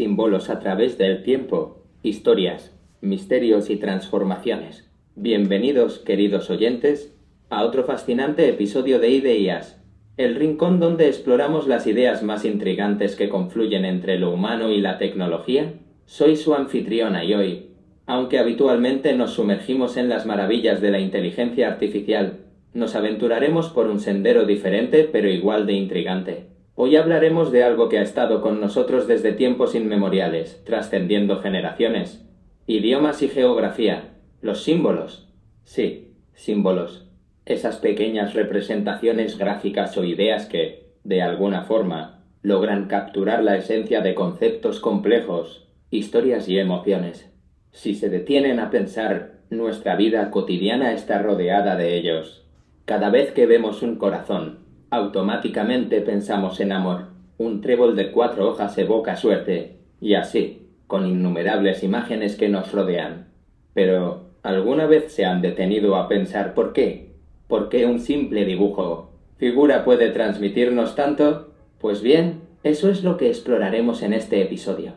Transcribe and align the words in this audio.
símbolos 0.00 0.48
a 0.48 0.60
través 0.60 0.96
del 0.96 1.22
tiempo, 1.22 1.84
historias, 2.02 2.74
misterios 3.02 3.68
y 3.68 3.76
transformaciones. 3.76 4.90
Bienvenidos, 5.14 5.98
queridos 5.98 6.48
oyentes, 6.48 7.14
a 7.50 7.64
otro 7.64 7.84
fascinante 7.84 8.48
episodio 8.48 8.98
de 8.98 9.10
Ideas, 9.10 9.78
el 10.16 10.36
rincón 10.36 10.80
donde 10.80 11.06
exploramos 11.06 11.66
las 11.68 11.86
ideas 11.86 12.22
más 12.22 12.46
intrigantes 12.46 13.14
que 13.14 13.28
confluyen 13.28 13.84
entre 13.84 14.18
lo 14.18 14.32
humano 14.32 14.70
y 14.70 14.80
la 14.80 14.96
tecnología. 14.96 15.74
Soy 16.06 16.36
su 16.36 16.54
anfitriona 16.54 17.22
y 17.22 17.34
hoy, 17.34 17.66
aunque 18.06 18.38
habitualmente 18.38 19.14
nos 19.14 19.32
sumergimos 19.32 19.98
en 19.98 20.08
las 20.08 20.24
maravillas 20.24 20.80
de 20.80 20.92
la 20.92 21.00
inteligencia 21.00 21.68
artificial, 21.68 22.38
nos 22.72 22.96
aventuraremos 22.96 23.68
por 23.68 23.86
un 23.86 24.00
sendero 24.00 24.46
diferente 24.46 25.06
pero 25.12 25.28
igual 25.28 25.66
de 25.66 25.74
intrigante. 25.74 26.49
Hoy 26.82 26.96
hablaremos 26.96 27.52
de 27.52 27.62
algo 27.62 27.90
que 27.90 27.98
ha 27.98 28.02
estado 28.02 28.40
con 28.40 28.58
nosotros 28.58 29.06
desde 29.06 29.34
tiempos 29.34 29.74
inmemoriales, 29.74 30.64
trascendiendo 30.64 31.40
generaciones. 31.40 32.26
Idiomas 32.66 33.20
y 33.20 33.28
geografía. 33.28 34.14
Los 34.40 34.62
símbolos. 34.64 35.28
Sí, 35.62 36.14
símbolos. 36.32 37.06
Esas 37.44 37.76
pequeñas 37.76 38.32
representaciones 38.32 39.36
gráficas 39.36 39.94
o 39.98 40.04
ideas 40.04 40.46
que, 40.46 40.94
de 41.04 41.20
alguna 41.20 41.64
forma, 41.64 42.24
logran 42.40 42.88
capturar 42.88 43.44
la 43.44 43.58
esencia 43.58 44.00
de 44.00 44.14
conceptos 44.14 44.80
complejos, 44.80 45.68
historias 45.90 46.48
y 46.48 46.58
emociones. 46.58 47.30
Si 47.72 47.94
se 47.94 48.08
detienen 48.08 48.58
a 48.58 48.70
pensar, 48.70 49.32
nuestra 49.50 49.96
vida 49.96 50.30
cotidiana 50.30 50.94
está 50.94 51.20
rodeada 51.20 51.76
de 51.76 51.98
ellos. 51.98 52.46
Cada 52.86 53.10
vez 53.10 53.32
que 53.32 53.44
vemos 53.44 53.82
un 53.82 53.96
corazón, 53.96 54.59
automáticamente 54.90 56.00
pensamos 56.00 56.60
en 56.60 56.72
amor. 56.72 57.06
Un 57.38 57.60
trébol 57.60 57.96
de 57.96 58.10
cuatro 58.10 58.48
hojas 58.48 58.76
evoca 58.76 59.16
suerte, 59.16 59.76
y 60.00 60.14
así, 60.14 60.66
con 60.86 61.06
innumerables 61.06 61.84
imágenes 61.84 62.36
que 62.36 62.48
nos 62.48 62.72
rodean. 62.72 63.28
Pero, 63.72 64.30
¿alguna 64.42 64.86
vez 64.86 65.12
se 65.12 65.24
han 65.24 65.40
detenido 65.40 65.96
a 65.96 66.08
pensar 66.08 66.54
por 66.54 66.72
qué? 66.72 67.12
¿Por 67.46 67.68
qué 67.68 67.86
un 67.86 68.00
simple 68.00 68.44
dibujo, 68.44 69.12
figura 69.38 69.84
puede 69.84 70.10
transmitirnos 70.10 70.96
tanto? 70.96 71.52
Pues 71.78 72.02
bien, 72.02 72.40
eso 72.62 72.90
es 72.90 73.04
lo 73.04 73.16
que 73.16 73.28
exploraremos 73.28 74.02
en 74.02 74.12
este 74.12 74.42
episodio. 74.42 74.92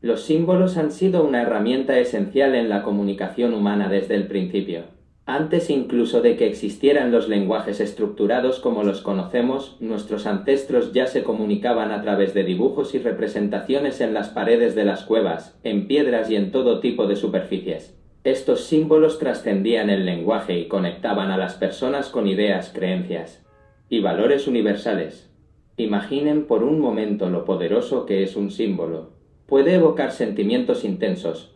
Los 0.00 0.22
símbolos 0.22 0.76
han 0.76 0.90
sido 0.90 1.24
una 1.24 1.42
herramienta 1.42 1.98
esencial 1.98 2.54
en 2.54 2.68
la 2.68 2.82
comunicación 2.82 3.54
humana 3.54 3.88
desde 3.88 4.16
el 4.16 4.26
principio. 4.26 4.93
Antes 5.26 5.70
incluso 5.70 6.20
de 6.20 6.36
que 6.36 6.46
existieran 6.46 7.10
los 7.10 7.30
lenguajes 7.30 7.80
estructurados 7.80 8.60
como 8.60 8.82
los 8.82 9.00
conocemos, 9.00 9.78
nuestros 9.80 10.26
ancestros 10.26 10.92
ya 10.92 11.06
se 11.06 11.22
comunicaban 11.22 11.92
a 11.92 12.02
través 12.02 12.34
de 12.34 12.44
dibujos 12.44 12.94
y 12.94 12.98
representaciones 12.98 14.02
en 14.02 14.12
las 14.12 14.28
paredes 14.28 14.74
de 14.74 14.84
las 14.84 15.04
cuevas, 15.04 15.58
en 15.64 15.86
piedras 15.86 16.30
y 16.30 16.36
en 16.36 16.50
todo 16.50 16.80
tipo 16.80 17.06
de 17.06 17.16
superficies. 17.16 17.98
Estos 18.22 18.64
símbolos 18.64 19.18
trascendían 19.18 19.88
el 19.88 20.04
lenguaje 20.04 20.58
y 20.58 20.68
conectaban 20.68 21.30
a 21.30 21.38
las 21.38 21.54
personas 21.54 22.10
con 22.10 22.26
ideas, 22.26 22.70
creencias 22.74 23.46
y 23.88 24.00
valores 24.00 24.46
universales. 24.46 25.30
Imaginen 25.78 26.46
por 26.46 26.62
un 26.62 26.80
momento 26.80 27.30
lo 27.30 27.46
poderoso 27.46 28.04
que 28.04 28.22
es 28.22 28.36
un 28.36 28.50
símbolo. 28.50 29.12
Puede 29.46 29.74
evocar 29.74 30.12
sentimientos 30.12 30.84
intensos, 30.84 31.54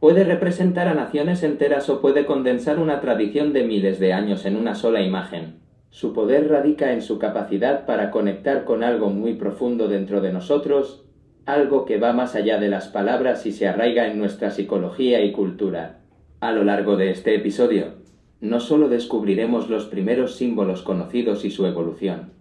Puede 0.00 0.24
representar 0.24 0.88
a 0.88 0.94
naciones 0.94 1.42
enteras 1.42 1.88
o 1.88 2.02
puede 2.02 2.26
condensar 2.26 2.78
una 2.78 3.00
tradición 3.00 3.54
de 3.54 3.64
miles 3.64 3.98
de 3.98 4.12
años 4.12 4.44
en 4.44 4.56
una 4.56 4.74
sola 4.74 5.00
imagen. 5.00 5.54
Su 5.88 6.12
poder 6.12 6.50
radica 6.50 6.92
en 6.92 7.00
su 7.00 7.18
capacidad 7.18 7.86
para 7.86 8.10
conectar 8.10 8.66
con 8.66 8.84
algo 8.84 9.08
muy 9.08 9.34
profundo 9.34 9.88
dentro 9.88 10.20
de 10.20 10.34
nosotros, 10.34 11.06
algo 11.46 11.86
que 11.86 11.98
va 11.98 12.12
más 12.12 12.34
allá 12.34 12.58
de 12.58 12.68
las 12.68 12.88
palabras 12.88 13.46
y 13.46 13.52
se 13.52 13.68
arraiga 13.68 14.06
en 14.06 14.18
nuestra 14.18 14.50
psicología 14.50 15.24
y 15.24 15.32
cultura. 15.32 16.00
A 16.40 16.52
lo 16.52 16.62
largo 16.62 16.98
de 16.98 17.10
este 17.10 17.34
episodio, 17.34 17.94
no 18.42 18.60
solo 18.60 18.90
descubriremos 18.90 19.70
los 19.70 19.86
primeros 19.86 20.36
símbolos 20.36 20.82
conocidos 20.82 21.46
y 21.46 21.50
su 21.50 21.64
evolución, 21.64 22.32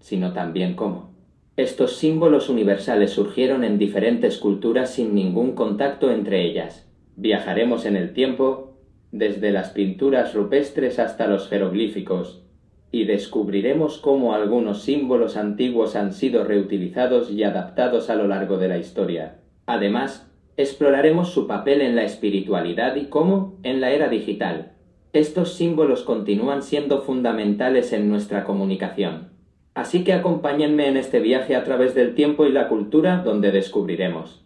sino 0.00 0.32
también 0.32 0.76
cómo. 0.76 1.12
Estos 1.58 1.96
símbolos 1.96 2.48
universales 2.48 3.10
surgieron 3.10 3.64
en 3.64 3.76
diferentes 3.76 4.38
culturas 4.38 4.94
sin 4.94 5.14
ningún 5.14 5.52
contacto 5.52 6.10
entre 6.10 6.46
ellas 6.46 6.88
Viajaremos 7.22 7.86
en 7.86 7.94
el 7.94 8.14
tiempo, 8.14 8.72
desde 9.12 9.52
las 9.52 9.70
pinturas 9.70 10.34
rupestres 10.34 10.98
hasta 10.98 11.28
los 11.28 11.48
jeroglíficos, 11.48 12.42
y 12.90 13.04
descubriremos 13.04 13.98
cómo 13.98 14.34
algunos 14.34 14.82
símbolos 14.82 15.36
antiguos 15.36 15.94
han 15.94 16.14
sido 16.14 16.42
reutilizados 16.42 17.30
y 17.30 17.44
adaptados 17.44 18.10
a 18.10 18.16
lo 18.16 18.26
largo 18.26 18.58
de 18.58 18.66
la 18.66 18.78
historia. 18.78 19.36
Además, 19.66 20.32
exploraremos 20.56 21.32
su 21.32 21.46
papel 21.46 21.82
en 21.82 21.94
la 21.94 22.02
espiritualidad 22.02 22.96
y 22.96 23.04
cómo, 23.04 23.56
en 23.62 23.80
la 23.80 23.92
era 23.92 24.08
digital, 24.08 24.72
estos 25.12 25.54
símbolos 25.54 26.02
continúan 26.02 26.60
siendo 26.64 27.02
fundamentales 27.02 27.92
en 27.92 28.08
nuestra 28.08 28.42
comunicación. 28.42 29.28
Así 29.74 30.02
que 30.02 30.12
acompáñenme 30.12 30.88
en 30.88 30.96
este 30.96 31.20
viaje 31.20 31.54
a 31.54 31.62
través 31.62 31.94
del 31.94 32.16
tiempo 32.16 32.46
y 32.46 32.50
la 32.50 32.66
cultura 32.66 33.18
donde 33.18 33.52
descubriremos 33.52 34.41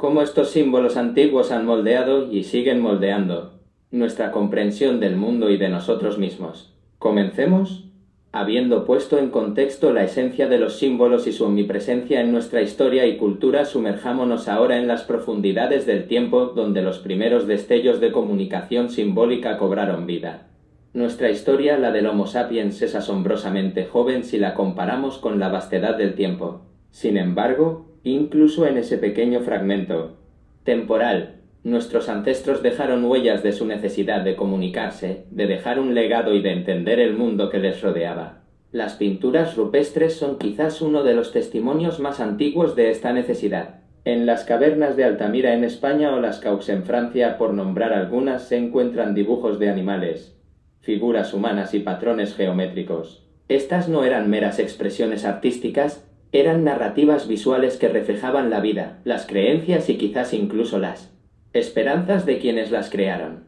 cómo 0.00 0.22
estos 0.22 0.48
símbolos 0.48 0.96
antiguos 0.96 1.52
han 1.52 1.66
moldeado 1.66 2.32
y 2.32 2.44
siguen 2.44 2.80
moldeando 2.80 3.60
nuestra 3.90 4.32
comprensión 4.32 4.98
del 4.98 5.14
mundo 5.14 5.50
y 5.50 5.58
de 5.58 5.68
nosotros 5.68 6.16
mismos. 6.16 6.72
Comencemos 6.98 7.84
habiendo 8.32 8.86
puesto 8.86 9.18
en 9.18 9.28
contexto 9.28 9.92
la 9.92 10.04
esencia 10.04 10.48
de 10.48 10.58
los 10.58 10.78
símbolos 10.78 11.26
y 11.26 11.32
su 11.32 11.44
omnipresencia 11.44 12.22
en 12.22 12.32
nuestra 12.32 12.62
historia 12.62 13.06
y 13.06 13.18
cultura, 13.18 13.66
sumerjámonos 13.66 14.48
ahora 14.48 14.78
en 14.78 14.88
las 14.88 15.02
profundidades 15.02 15.84
del 15.84 16.06
tiempo 16.06 16.46
donde 16.46 16.80
los 16.80 17.00
primeros 17.00 17.46
destellos 17.46 18.00
de 18.00 18.10
comunicación 18.10 18.88
simbólica 18.88 19.58
cobraron 19.58 20.06
vida. 20.06 20.46
Nuestra 20.94 21.28
historia, 21.28 21.76
la 21.76 21.92
del 21.92 22.06
Homo 22.06 22.26
sapiens, 22.26 22.80
es 22.80 22.94
asombrosamente 22.94 23.84
joven 23.84 24.24
si 24.24 24.38
la 24.38 24.54
comparamos 24.54 25.18
con 25.18 25.38
la 25.38 25.48
vastedad 25.48 25.96
del 25.98 26.14
tiempo. 26.14 26.62
Sin 26.90 27.18
embargo, 27.18 27.89
incluso 28.04 28.66
en 28.66 28.76
ese 28.78 28.98
pequeño 28.98 29.40
fragmento 29.40 30.16
temporal. 30.64 31.36
Nuestros 31.62 32.08
ancestros 32.08 32.62
dejaron 32.62 33.04
huellas 33.04 33.42
de 33.42 33.52
su 33.52 33.66
necesidad 33.66 34.22
de 34.22 34.36
comunicarse, 34.36 35.24
de 35.30 35.46
dejar 35.46 35.78
un 35.78 35.94
legado 35.94 36.34
y 36.34 36.40
de 36.40 36.52
entender 36.52 37.00
el 37.00 37.14
mundo 37.14 37.50
que 37.50 37.58
les 37.58 37.82
rodeaba. 37.82 38.40
Las 38.72 38.94
pinturas 38.94 39.56
rupestres 39.56 40.14
son 40.14 40.38
quizás 40.38 40.80
uno 40.80 41.02
de 41.02 41.14
testimonios 41.32 41.98
más 42.00 42.20
antiguos 42.20 42.76
de 42.76 42.90
esta 42.90 43.12
necesidad. 43.12 43.80
En 44.04 44.24
las 44.24 44.44
cavernas 44.44 44.96
de 44.96 45.04
Altamira 45.04 45.52
en 45.52 45.64
España 45.64 46.14
o 46.14 46.20
las 46.20 46.40
Caux 46.40 46.68
en 46.70 46.84
Francia, 46.84 47.36
por 47.36 47.52
nombrar 47.52 47.92
algunas, 47.92 48.48
se 48.48 48.56
encuentran 48.56 49.14
dibujos 49.14 49.58
de 49.58 49.68
animales, 49.68 50.38
figuras 50.80 51.34
humanas 51.34 51.74
y 51.74 51.80
patrones 51.80 52.34
geométricos. 52.34 53.26
Estas 53.48 53.88
no 53.88 54.04
eran 54.04 54.30
meras 54.30 54.58
expresiones 54.58 55.24
artísticas, 55.24 56.09
eran 56.32 56.64
narrativas 56.64 57.26
visuales 57.26 57.76
que 57.76 57.88
reflejaban 57.88 58.50
la 58.50 58.60
vida, 58.60 59.00
las 59.04 59.26
creencias 59.26 59.88
y 59.88 59.96
quizás 59.96 60.32
incluso 60.32 60.78
las 60.78 61.12
esperanzas 61.52 62.26
de 62.26 62.38
quienes 62.38 62.70
las 62.70 62.90
crearon. 62.90 63.44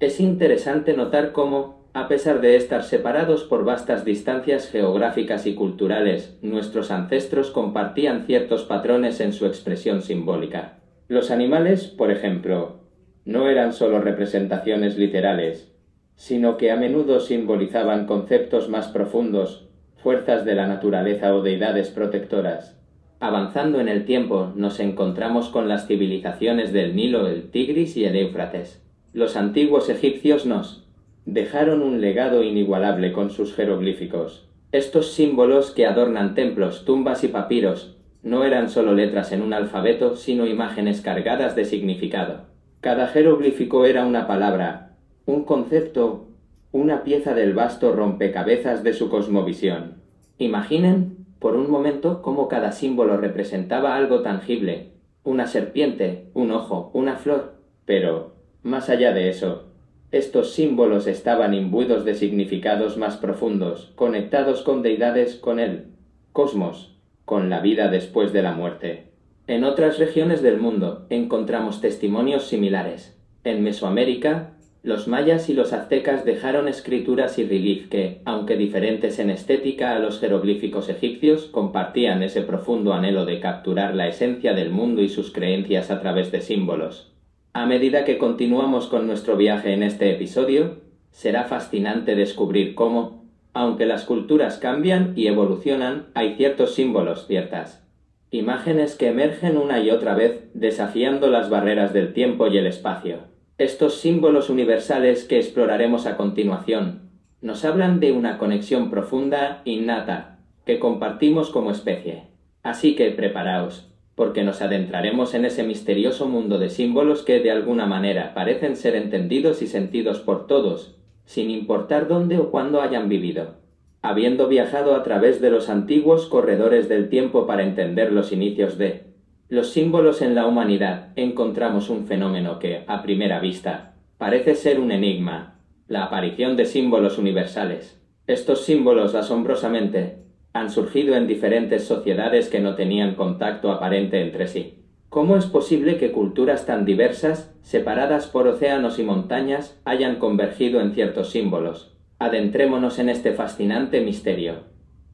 Es 0.00 0.18
interesante 0.18 0.94
notar 0.94 1.30
cómo, 1.30 1.88
a 1.94 2.08
pesar 2.08 2.40
de 2.40 2.56
estar 2.56 2.82
separados 2.82 3.44
por 3.44 3.64
vastas 3.64 4.04
distancias 4.04 4.68
geográficas 4.68 5.46
y 5.46 5.54
culturales, 5.54 6.36
nuestros 6.42 6.90
ancestros 6.90 7.52
compartían 7.52 8.26
ciertos 8.26 8.64
patrones 8.64 9.20
en 9.20 9.32
su 9.32 9.46
expresión 9.46 10.02
simbólica. 10.02 10.80
Los 11.06 11.30
animales, 11.30 11.86
por 11.86 12.10
ejemplo, 12.10 12.80
no 13.24 13.48
eran 13.48 13.72
solo 13.72 14.00
representaciones 14.00 14.98
literales, 14.98 15.72
sino 16.16 16.56
que 16.56 16.72
a 16.72 16.76
menudo 16.76 17.20
simbolizaban 17.20 18.06
conceptos 18.06 18.68
más 18.68 18.88
profundos 18.88 19.68
fuerzas 20.04 20.44
de 20.44 20.54
la 20.54 20.66
naturaleza 20.66 21.34
o 21.34 21.40
deidades 21.40 21.88
protectoras. 21.88 22.78
Avanzando 23.20 23.80
en 23.80 23.88
el 23.88 24.04
tiempo, 24.04 24.52
nos 24.54 24.78
encontramos 24.78 25.48
con 25.48 25.66
las 25.66 25.86
civilizaciones 25.86 26.74
del 26.74 26.94
Nilo, 26.94 27.26
el 27.26 27.50
Tigris 27.50 27.96
y 27.96 28.04
el 28.04 28.14
Éufrates. 28.14 28.84
Los 29.14 29.34
antiguos 29.34 29.88
egipcios 29.88 30.44
nos 30.44 30.86
dejaron 31.24 31.80
un 31.80 32.02
legado 32.02 32.42
inigualable 32.42 33.12
con 33.12 33.30
sus 33.30 33.54
jeroglíficos. 33.54 34.46
Estos 34.72 35.12
símbolos 35.12 35.70
que 35.70 35.86
adornan 35.86 36.34
templos, 36.34 36.84
tumbas 36.84 37.24
y 37.24 37.28
papiros 37.28 37.96
no 38.22 38.44
eran 38.44 38.68
solo 38.68 38.92
letras 38.92 39.32
en 39.32 39.40
un 39.40 39.54
alfabeto, 39.54 40.16
sino 40.16 40.46
imágenes 40.46 41.00
cargadas 41.00 41.56
de 41.56 41.64
significado. 41.64 42.42
Cada 42.82 43.06
jeroglífico 43.06 43.86
era 43.86 44.04
una 44.04 44.26
palabra, 44.26 44.96
un 45.24 45.44
concepto 45.44 46.28
una 46.74 47.04
pieza 47.04 47.34
del 47.34 47.54
vasto 47.54 47.92
rompecabezas 47.92 48.82
de 48.82 48.94
su 48.94 49.08
cosmovisión. 49.08 50.02
Imaginen, 50.38 51.18
por 51.38 51.54
un 51.54 51.70
momento, 51.70 52.20
cómo 52.20 52.48
cada 52.48 52.72
símbolo 52.72 53.16
representaba 53.16 53.94
algo 53.94 54.22
tangible, 54.22 54.90
una 55.22 55.46
serpiente, 55.46 56.30
un 56.34 56.50
ojo, 56.50 56.90
una 56.92 57.14
flor. 57.14 57.54
Pero, 57.84 58.34
más 58.64 58.90
allá 58.90 59.12
de 59.12 59.28
eso, 59.28 59.66
estos 60.10 60.52
símbolos 60.52 61.06
estaban 61.06 61.54
imbuidos 61.54 62.04
de 62.04 62.16
significados 62.16 62.96
más 62.96 63.18
profundos, 63.18 63.92
conectados 63.94 64.62
con 64.62 64.82
deidades, 64.82 65.36
con 65.36 65.60
el 65.60 65.92
cosmos, 66.32 66.96
con 67.24 67.50
la 67.50 67.60
vida 67.60 67.86
después 67.86 68.32
de 68.32 68.42
la 68.42 68.52
muerte. 68.52 69.12
En 69.46 69.62
otras 69.62 70.00
regiones 70.00 70.42
del 70.42 70.58
mundo 70.58 71.06
encontramos 71.08 71.80
testimonios 71.80 72.48
similares. 72.48 73.16
En 73.44 73.62
Mesoamérica, 73.62 74.53
los 74.84 75.08
mayas 75.08 75.48
y 75.48 75.54
los 75.54 75.72
aztecas 75.72 76.26
dejaron 76.26 76.68
escrituras 76.68 77.38
y 77.38 77.44
relief 77.44 77.88
que, 77.88 78.20
aunque 78.26 78.58
diferentes 78.58 79.18
en 79.18 79.30
estética 79.30 79.96
a 79.96 79.98
los 79.98 80.20
jeroglíficos 80.20 80.90
egipcios, 80.90 81.46
compartían 81.46 82.22
ese 82.22 82.42
profundo 82.42 82.92
anhelo 82.92 83.24
de 83.24 83.40
capturar 83.40 83.94
la 83.94 84.08
esencia 84.08 84.52
del 84.52 84.68
mundo 84.68 85.00
y 85.00 85.08
sus 85.08 85.32
creencias 85.32 85.90
a 85.90 86.02
través 86.02 86.30
de 86.32 86.42
símbolos. 86.42 87.14
A 87.54 87.64
medida 87.64 88.04
que 88.04 88.18
continuamos 88.18 88.88
con 88.88 89.06
nuestro 89.06 89.38
viaje 89.38 89.72
en 89.72 89.82
este 89.82 90.10
episodio, 90.10 90.82
será 91.10 91.44
fascinante 91.44 92.14
descubrir 92.14 92.74
cómo, 92.74 93.24
aunque 93.54 93.86
las 93.86 94.04
culturas 94.04 94.58
cambian 94.58 95.14
y 95.16 95.28
evolucionan, 95.28 96.08
hay 96.12 96.34
ciertos 96.34 96.74
símbolos, 96.74 97.26
ciertas 97.26 97.82
imágenes 98.30 98.96
que 98.96 99.08
emergen 99.08 99.56
una 99.56 99.80
y 99.80 99.90
otra 99.90 100.14
vez 100.14 100.42
desafiando 100.52 101.28
las 101.28 101.48
barreras 101.48 101.94
del 101.94 102.12
tiempo 102.12 102.48
y 102.48 102.58
el 102.58 102.66
espacio. 102.66 103.33
Estos 103.56 104.00
símbolos 104.00 104.50
universales 104.50 105.22
que 105.22 105.38
exploraremos 105.38 106.06
a 106.06 106.16
continuación 106.16 107.10
nos 107.40 107.64
hablan 107.64 108.00
de 108.00 108.10
una 108.10 108.36
conexión 108.36 108.90
profunda, 108.90 109.62
innata, 109.64 110.40
que 110.66 110.80
compartimos 110.80 111.50
como 111.50 111.70
especie. 111.70 112.24
Así 112.64 112.96
que 112.96 113.12
preparaos, 113.12 113.92
porque 114.16 114.42
nos 114.42 114.60
adentraremos 114.60 115.34
en 115.34 115.44
ese 115.44 115.62
misterioso 115.62 116.26
mundo 116.26 116.58
de 116.58 116.68
símbolos 116.68 117.22
que 117.22 117.38
de 117.38 117.52
alguna 117.52 117.86
manera 117.86 118.34
parecen 118.34 118.74
ser 118.74 118.96
entendidos 118.96 119.62
y 119.62 119.68
sentidos 119.68 120.18
por 120.18 120.48
todos, 120.48 120.96
sin 121.24 121.48
importar 121.48 122.08
dónde 122.08 122.38
o 122.38 122.50
cuándo 122.50 122.82
hayan 122.82 123.08
vivido. 123.08 123.54
Habiendo 124.02 124.48
viajado 124.48 124.96
a 124.96 125.04
través 125.04 125.40
de 125.40 125.50
los 125.50 125.68
antiguos 125.68 126.26
corredores 126.26 126.88
del 126.88 127.08
tiempo 127.08 127.46
para 127.46 127.62
entender 127.62 128.10
los 128.10 128.32
inicios 128.32 128.78
de 128.78 129.13
los 129.48 129.70
símbolos 129.70 130.22
en 130.22 130.34
la 130.34 130.46
humanidad 130.46 131.08
encontramos 131.16 131.90
un 131.90 132.06
fenómeno 132.06 132.58
que, 132.58 132.84
a 132.86 133.02
primera 133.02 133.40
vista, 133.40 133.94
parece 134.16 134.54
ser 134.54 134.80
un 134.80 134.90
enigma, 134.90 135.60
la 135.86 136.04
aparición 136.04 136.56
de 136.56 136.64
símbolos 136.64 137.18
universales. 137.18 138.00
Estos 138.26 138.64
símbolos, 138.64 139.14
asombrosamente, 139.14 140.24
han 140.54 140.70
surgido 140.70 141.14
en 141.14 141.26
diferentes 141.26 141.84
sociedades 141.84 142.48
que 142.48 142.60
no 142.60 142.74
tenían 142.74 143.16
contacto 143.16 143.70
aparente 143.70 144.22
entre 144.22 144.46
sí. 144.46 144.78
¿Cómo 145.10 145.36
es 145.36 145.46
posible 145.46 145.98
que 145.98 146.10
culturas 146.10 146.64
tan 146.64 146.84
diversas, 146.84 147.54
separadas 147.60 148.26
por 148.26 148.48
océanos 148.48 148.98
y 148.98 149.02
montañas, 149.02 149.80
hayan 149.84 150.16
convergido 150.16 150.80
en 150.80 150.92
ciertos 150.94 151.30
símbolos? 151.30 151.94
Adentrémonos 152.18 152.98
en 152.98 153.10
este 153.10 153.32
fascinante 153.32 154.00
misterio. 154.00 154.64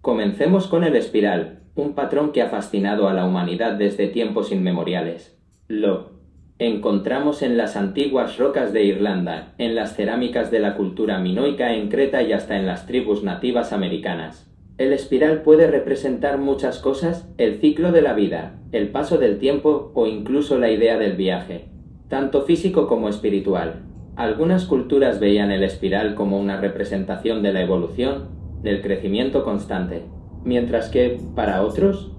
Comencemos 0.01 0.69
con 0.69 0.85
el 0.85 0.95
espiral, 0.95 1.60
un 1.81 1.95
patrón 1.95 2.33
que 2.33 2.43
ha 2.43 2.49
fascinado 2.49 3.09
a 3.09 3.15
la 3.15 3.25
humanidad 3.25 3.75
desde 3.75 4.09
tiempos 4.09 4.53
inmemoriales. 4.53 5.39
Lo 5.67 6.11
encontramos 6.59 7.41
en 7.43 7.57
las 7.57 7.77
antiguas 7.77 8.37
rocas 8.37 8.73
de 8.75 8.85
Irlanda, 8.85 9.55
en 9.57 9.75
las 9.75 9.97
cerámicas 9.97 10.51
de 10.51 10.61
la 10.61 10.77
cultura 10.77 11.19
minoica 11.19 11.75
en 11.75 11.89
Creta 11.89 12.23
y 12.23 12.33
hasta 12.33 12.59
en 12.59 12.67
las 12.67 12.87
tribus 12.87 13.23
nativas 13.23 13.73
americanas. 13.73 14.47
El 14.77 14.93
espiral 14.93 15.43
puede 15.43 15.67
representar 15.71 16.39
muchas 16.39 16.79
cosas, 16.79 17.29
el 17.39 17.61
ciclo 17.61 17.93
de 17.93 18.03
la 18.03 18.13
vida, 18.13 18.61
el 18.73 18.89
paso 18.89 19.17
del 19.19 19.39
tiempo 19.39 19.91
o 19.95 20.07
incluso 20.07 20.59
la 20.59 20.71
idea 20.71 20.99
del 20.99 21.17
viaje, 21.17 21.69
tanto 22.09 22.43
físico 22.43 22.87
como 22.87 23.09
espiritual. 23.09 23.83
Algunas 24.17 24.67
culturas 24.67 25.19
veían 25.19 25.51
el 25.51 25.65
espiral 25.65 26.15
como 26.15 26.39
una 26.39 26.61
representación 26.61 27.43
de 27.43 27.53
la 27.53 27.63
evolución, 27.63 28.29
del 28.63 28.83
crecimiento 28.83 29.45
constante 29.45 30.03
mientras 30.45 30.89
que, 30.89 31.19
para 31.35 31.63
otros, 31.63 32.13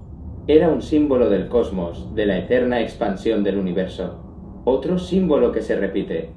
era 0.46 0.68
un 0.68 0.82
símbolo 0.82 1.30
del 1.30 1.48
cosmos, 1.48 2.14
de 2.14 2.26
la 2.26 2.38
eterna 2.38 2.80
expansión 2.80 3.44
del 3.44 3.58
universo. 3.58 4.62
Otro 4.64 4.98
símbolo 4.98 5.52
que 5.52 5.62
se 5.62 5.76
repite 5.76 6.30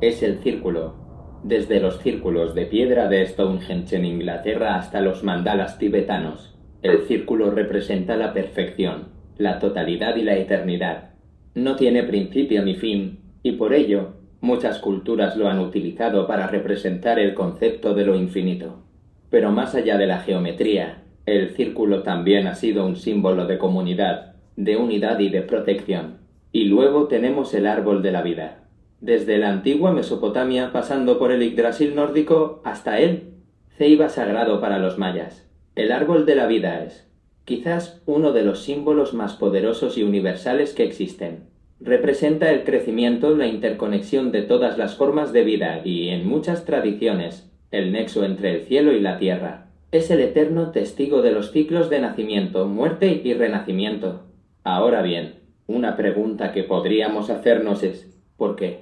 es 0.00 0.22
el 0.22 0.38
círculo, 0.38 0.94
desde 1.42 1.80
los 1.80 1.98
círculos 1.98 2.54
de 2.54 2.66
piedra 2.66 3.08
de 3.08 3.26
Stonehenge 3.26 3.96
en 3.96 4.04
Inglaterra 4.04 4.76
hasta 4.76 5.00
los 5.00 5.24
mandalas 5.24 5.78
tibetanos. 5.78 6.56
El 6.82 7.02
círculo 7.02 7.50
representa 7.50 8.16
la 8.16 8.32
perfección, 8.32 9.08
la 9.36 9.58
totalidad 9.58 10.16
y 10.16 10.22
la 10.22 10.36
eternidad. 10.36 11.10
No 11.54 11.76
tiene 11.76 12.04
principio 12.04 12.64
ni 12.64 12.74
fin, 12.74 13.20
y 13.42 13.52
por 13.52 13.74
ello 13.74 14.18
muchas 14.40 14.78
culturas 14.78 15.36
lo 15.36 15.48
han 15.48 15.58
utilizado 15.58 16.26
para 16.26 16.46
representar 16.46 17.18
el 17.18 17.34
concepto 17.34 17.94
de 17.94 18.04
lo 18.04 18.14
infinito. 18.14 18.84
Pero 19.30 19.50
más 19.50 19.74
allá 19.74 19.98
de 19.98 20.06
la 20.06 20.20
geometría, 20.20 21.02
el 21.36 21.50
círculo 21.50 22.02
también 22.02 22.46
ha 22.46 22.54
sido 22.54 22.86
un 22.86 22.96
símbolo 22.96 23.46
de 23.46 23.58
comunidad, 23.58 24.34
de 24.56 24.76
unidad 24.76 25.18
y 25.18 25.28
de 25.28 25.42
protección. 25.42 26.18
Y 26.52 26.64
luego 26.64 27.06
tenemos 27.06 27.52
el 27.52 27.66
árbol 27.66 28.02
de 28.02 28.12
la 28.12 28.22
vida. 28.22 28.64
Desde 29.00 29.36
la 29.36 29.50
antigua 29.50 29.92
Mesopotamia, 29.92 30.72
pasando 30.72 31.18
por 31.18 31.30
el 31.30 31.42
Yggdrasil 31.42 31.94
nórdico 31.94 32.62
hasta 32.64 32.98
él, 32.98 33.34
ceiba 33.76 34.08
sagrado 34.08 34.60
para 34.60 34.78
los 34.78 34.98
mayas. 34.98 35.46
El 35.76 35.92
árbol 35.92 36.24
de 36.24 36.34
la 36.34 36.46
vida 36.46 36.82
es, 36.82 37.08
quizás, 37.44 38.02
uno 38.06 38.32
de 38.32 38.42
los 38.42 38.62
símbolos 38.62 39.12
más 39.12 39.34
poderosos 39.34 39.98
y 39.98 40.02
universales 40.02 40.72
que 40.72 40.84
existen. 40.84 41.44
Representa 41.78 42.50
el 42.50 42.64
crecimiento, 42.64 43.36
la 43.36 43.46
interconexión 43.46 44.32
de 44.32 44.42
todas 44.42 44.78
las 44.78 44.96
formas 44.96 45.32
de 45.32 45.44
vida 45.44 45.82
y, 45.84 46.08
en 46.08 46.26
muchas 46.26 46.64
tradiciones, 46.64 47.52
el 47.70 47.92
nexo 47.92 48.24
entre 48.24 48.54
el 48.54 48.62
cielo 48.62 48.92
y 48.92 49.00
la 49.00 49.18
tierra 49.18 49.67
es 49.90 50.10
el 50.10 50.20
eterno 50.20 50.70
testigo 50.70 51.22
de 51.22 51.32
los 51.32 51.50
ciclos 51.50 51.88
de 51.88 52.00
nacimiento, 52.00 52.66
muerte 52.66 53.22
y 53.24 53.32
renacimiento. 53.32 54.24
Ahora 54.62 55.00
bien, 55.00 55.36
una 55.66 55.96
pregunta 55.96 56.52
que 56.52 56.62
podríamos 56.62 57.30
hacernos 57.30 57.82
es 57.82 58.06
¿por 58.36 58.54
qué? 58.54 58.80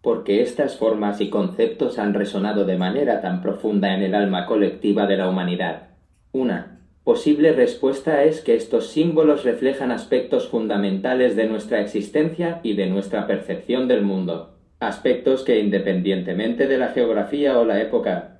Porque 0.00 0.40
estas 0.40 0.76
formas 0.76 1.20
y 1.20 1.28
conceptos 1.28 1.98
han 1.98 2.14
resonado 2.14 2.64
de 2.64 2.78
manera 2.78 3.20
tan 3.20 3.42
profunda 3.42 3.94
en 3.94 4.02
el 4.02 4.14
alma 4.14 4.46
colectiva 4.46 5.06
de 5.06 5.18
la 5.18 5.28
humanidad. 5.28 5.88
Una 6.32 6.80
posible 7.04 7.52
respuesta 7.52 8.24
es 8.24 8.40
que 8.40 8.54
estos 8.54 8.88
símbolos 8.88 9.44
reflejan 9.44 9.90
aspectos 9.90 10.48
fundamentales 10.48 11.36
de 11.36 11.46
nuestra 11.48 11.80
existencia 11.82 12.60
y 12.62 12.74
de 12.74 12.86
nuestra 12.86 13.26
percepción 13.26 13.88
del 13.88 14.02
mundo, 14.02 14.56
aspectos 14.80 15.42
que 15.42 15.58
independientemente 15.58 16.66
de 16.66 16.78
la 16.78 16.88
geografía 16.88 17.58
o 17.58 17.64
la 17.64 17.80
época 17.80 18.35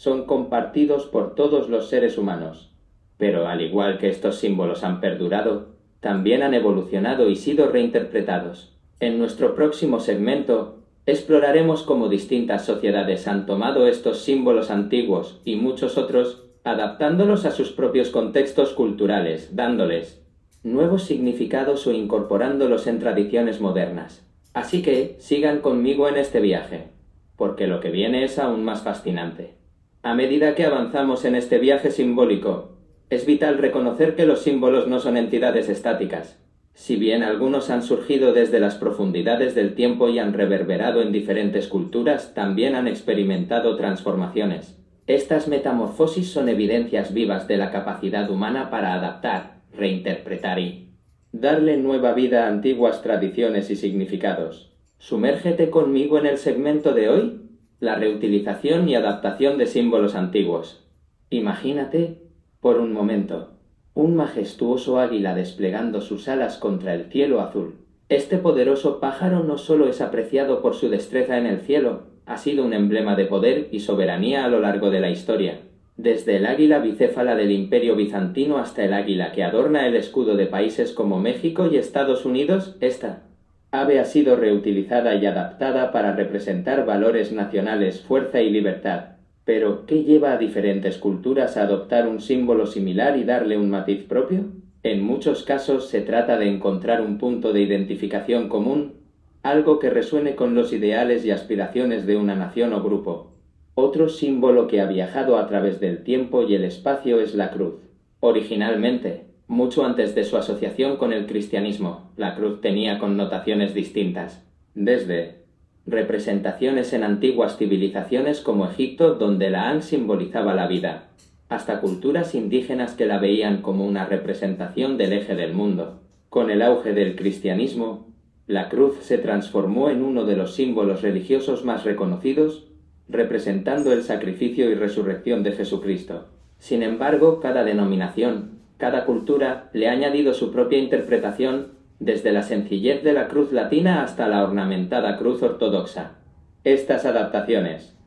son 0.00 0.24
compartidos 0.24 1.04
por 1.04 1.34
todos 1.34 1.68
los 1.68 1.90
seres 1.90 2.16
humanos. 2.16 2.70
Pero 3.18 3.48
al 3.48 3.60
igual 3.60 3.98
que 3.98 4.08
estos 4.08 4.38
símbolos 4.38 4.82
han 4.82 4.98
perdurado, 4.98 5.74
también 6.00 6.42
han 6.42 6.54
evolucionado 6.54 7.28
y 7.28 7.36
sido 7.36 7.68
reinterpretados. 7.68 8.74
En 8.98 9.18
nuestro 9.18 9.54
próximo 9.54 10.00
segmento 10.00 10.78
exploraremos 11.04 11.82
cómo 11.82 12.08
distintas 12.08 12.64
sociedades 12.64 13.28
han 13.28 13.44
tomado 13.44 13.86
estos 13.86 14.22
símbolos 14.22 14.70
antiguos 14.70 15.38
y 15.44 15.56
muchos 15.56 15.98
otros, 15.98 16.44
adaptándolos 16.64 17.44
a 17.44 17.50
sus 17.50 17.70
propios 17.70 18.08
contextos 18.08 18.72
culturales, 18.72 19.54
dándoles 19.54 20.22
nuevos 20.62 21.02
significados 21.02 21.86
o 21.86 21.92
incorporándolos 21.92 22.86
en 22.86 23.00
tradiciones 23.00 23.60
modernas. 23.60 24.26
Así 24.54 24.80
que 24.80 25.16
sigan 25.18 25.60
conmigo 25.60 26.08
en 26.08 26.16
este 26.16 26.40
viaje, 26.40 26.88
porque 27.36 27.66
lo 27.66 27.80
que 27.80 27.90
viene 27.90 28.24
es 28.24 28.38
aún 28.38 28.64
más 28.64 28.80
fascinante. 28.80 29.59
A 30.02 30.14
medida 30.14 30.54
que 30.54 30.64
avanzamos 30.64 31.26
en 31.26 31.34
este 31.34 31.58
viaje 31.58 31.90
simbólico, 31.90 32.70
es 33.10 33.26
vital 33.26 33.58
reconocer 33.58 34.16
que 34.16 34.24
los 34.24 34.40
símbolos 34.40 34.88
no 34.88 34.98
son 34.98 35.18
entidades 35.18 35.68
estáticas. 35.68 36.38
Si 36.72 36.96
bien 36.96 37.22
algunos 37.22 37.68
han 37.68 37.82
surgido 37.82 38.32
desde 38.32 38.60
las 38.60 38.76
profundidades 38.76 39.54
del 39.54 39.74
tiempo 39.74 40.08
y 40.08 40.18
han 40.18 40.32
reverberado 40.32 41.02
en 41.02 41.12
diferentes 41.12 41.66
culturas, 41.66 42.32
también 42.32 42.76
han 42.76 42.88
experimentado 42.88 43.76
transformaciones. 43.76 44.78
Estas 45.06 45.48
metamorfosis 45.48 46.30
son 46.30 46.48
evidencias 46.48 47.12
vivas 47.12 47.46
de 47.46 47.58
la 47.58 47.70
capacidad 47.70 48.30
humana 48.30 48.70
para 48.70 48.94
adaptar, 48.94 49.60
reinterpretar 49.76 50.60
y 50.60 50.94
darle 51.32 51.76
nueva 51.76 52.14
vida 52.14 52.46
a 52.46 52.48
antiguas 52.48 53.02
tradiciones 53.02 53.70
y 53.70 53.76
significados. 53.76 54.72
Sumérgete 54.96 55.68
conmigo 55.68 56.18
en 56.18 56.24
el 56.24 56.38
segmento 56.38 56.94
de 56.94 57.10
hoy 57.10 57.39
la 57.80 57.94
reutilización 57.94 58.88
y 58.90 58.94
adaptación 58.94 59.56
de 59.56 59.66
símbolos 59.66 60.14
antiguos. 60.14 60.86
Imagínate, 61.30 62.18
por 62.60 62.78
un 62.78 62.92
momento, 62.92 63.52
un 63.94 64.14
majestuoso 64.16 65.00
águila 65.00 65.34
desplegando 65.34 66.02
sus 66.02 66.28
alas 66.28 66.58
contra 66.58 66.94
el 66.94 67.06
cielo 67.06 67.40
azul. 67.40 67.76
Este 68.10 68.36
poderoso 68.36 69.00
pájaro 69.00 69.44
no 69.44 69.56
solo 69.56 69.88
es 69.88 70.02
apreciado 70.02 70.60
por 70.60 70.74
su 70.74 70.90
destreza 70.90 71.38
en 71.38 71.46
el 71.46 71.60
cielo, 71.60 72.02
ha 72.26 72.36
sido 72.36 72.64
un 72.66 72.74
emblema 72.74 73.16
de 73.16 73.24
poder 73.24 73.68
y 73.72 73.80
soberanía 73.80 74.44
a 74.44 74.48
lo 74.48 74.60
largo 74.60 74.90
de 74.90 75.00
la 75.00 75.10
historia. 75.10 75.60
Desde 75.96 76.36
el 76.36 76.46
águila 76.46 76.80
bicéfala 76.80 77.34
del 77.34 77.50
Imperio 77.50 77.96
bizantino 77.96 78.58
hasta 78.58 78.84
el 78.84 78.92
águila 78.92 79.32
que 79.32 79.42
adorna 79.42 79.86
el 79.86 79.96
escudo 79.96 80.36
de 80.36 80.46
países 80.46 80.92
como 80.92 81.18
México 81.18 81.68
y 81.70 81.76
Estados 81.76 82.26
Unidos, 82.26 82.76
esta 82.80 83.29
ave 83.72 84.00
ha 84.00 84.04
sido 84.04 84.36
reutilizada 84.36 85.14
y 85.14 85.26
adaptada 85.26 85.92
para 85.92 86.14
representar 86.14 86.84
valores 86.84 87.32
nacionales, 87.32 88.00
fuerza 88.00 88.40
y 88.40 88.50
libertad. 88.50 89.16
Pero, 89.44 89.86
¿qué 89.86 90.04
lleva 90.04 90.32
a 90.32 90.38
diferentes 90.38 90.98
culturas 90.98 91.56
a 91.56 91.62
adoptar 91.62 92.06
un 92.06 92.20
símbolo 92.20 92.66
similar 92.66 93.16
y 93.16 93.24
darle 93.24 93.56
un 93.58 93.70
matiz 93.70 94.04
propio? 94.04 94.46
En 94.82 95.02
muchos 95.02 95.44
casos 95.44 95.88
se 95.88 96.00
trata 96.00 96.38
de 96.38 96.48
encontrar 96.48 97.00
un 97.00 97.18
punto 97.18 97.52
de 97.52 97.60
identificación 97.60 98.48
común, 98.48 98.94
algo 99.42 99.78
que 99.78 99.90
resuene 99.90 100.34
con 100.34 100.54
los 100.54 100.72
ideales 100.72 101.24
y 101.24 101.30
aspiraciones 101.30 102.06
de 102.06 102.16
una 102.16 102.34
nación 102.34 102.72
o 102.72 102.82
grupo. 102.82 103.32
Otro 103.74 104.08
símbolo 104.08 104.66
que 104.66 104.80
ha 104.80 104.86
viajado 104.86 105.38
a 105.38 105.46
través 105.46 105.80
del 105.80 106.02
tiempo 106.02 106.42
y 106.42 106.54
el 106.54 106.64
espacio 106.64 107.20
es 107.20 107.34
la 107.34 107.50
cruz. 107.50 107.76
Originalmente, 108.20 109.29
mucho 109.50 109.84
antes 109.84 110.14
de 110.14 110.22
su 110.22 110.36
asociación 110.36 110.96
con 110.96 111.12
el 111.12 111.26
cristianismo, 111.26 112.12
la 112.16 112.36
cruz 112.36 112.60
tenía 112.60 113.00
connotaciones 113.00 113.74
distintas, 113.74 114.46
desde 114.76 115.42
representaciones 115.86 116.92
en 116.92 117.02
antiguas 117.02 117.56
civilizaciones 117.56 118.42
como 118.42 118.66
Egipto 118.66 119.16
donde 119.16 119.50
la 119.50 119.68
han 119.68 119.82
simbolizaba 119.82 120.54
la 120.54 120.68
vida, 120.68 121.08
hasta 121.48 121.80
culturas 121.80 122.36
indígenas 122.36 122.94
que 122.94 123.06
la 123.06 123.18
veían 123.18 123.60
como 123.60 123.84
una 123.86 124.06
representación 124.06 124.96
del 124.96 125.14
eje 125.14 125.34
del 125.34 125.52
mundo. 125.52 126.00
Con 126.28 126.52
el 126.52 126.62
auge 126.62 126.92
del 126.92 127.16
cristianismo, 127.16 128.06
la 128.46 128.68
cruz 128.68 128.98
se 129.00 129.18
transformó 129.18 129.90
en 129.90 130.04
uno 130.04 130.26
de 130.26 130.36
los 130.36 130.54
símbolos 130.54 131.02
religiosos 131.02 131.64
más 131.64 131.82
reconocidos, 131.82 132.68
representando 133.08 133.92
el 133.92 134.04
sacrificio 134.04 134.70
y 134.70 134.74
resurrección 134.74 135.42
de 135.42 135.50
Jesucristo. 135.50 136.28
Sin 136.58 136.84
embargo, 136.84 137.40
cada 137.40 137.64
denominación, 137.64 138.59
cada 138.80 139.04
cultura 139.04 139.68
le 139.74 139.88
ha 139.88 139.92
añadido 139.92 140.32
su 140.32 140.50
propia 140.50 140.78
interpretación 140.78 141.74
desde 141.98 142.32
la 142.32 142.42
sencillez 142.42 143.04
de 143.04 143.12
la 143.12 143.28
cruz 143.28 143.52
latina 143.52 144.02
hasta 144.02 144.26
la 144.26 144.42
ornamentada 144.42 145.18
cruz 145.18 145.42
ortodoxa. 145.42 146.16
Estas 146.64 147.04
adaptaciones 147.04 147.98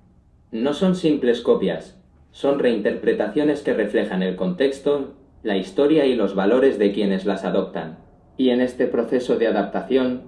no 0.51 0.73
son 0.73 0.95
simples 0.95 1.41
copias, 1.41 2.01
son 2.31 2.57
reinterpretaciones 2.57 3.61
que 3.61 3.75
reflejan 3.75 4.23
el 4.23 4.35
contexto, 4.35 5.13
la 5.43 5.57
historia 5.57 6.07
y 6.07 6.15
los 6.15 6.33
valores 6.33 6.79
de 6.79 6.91
quienes 6.91 7.25
las 7.25 7.45
adoptan. 7.45 7.99
Y 8.35 8.49
en 8.49 8.59
este 8.59 8.87
proceso 8.87 9.37
de 9.37 9.45
adaptación, 9.45 10.23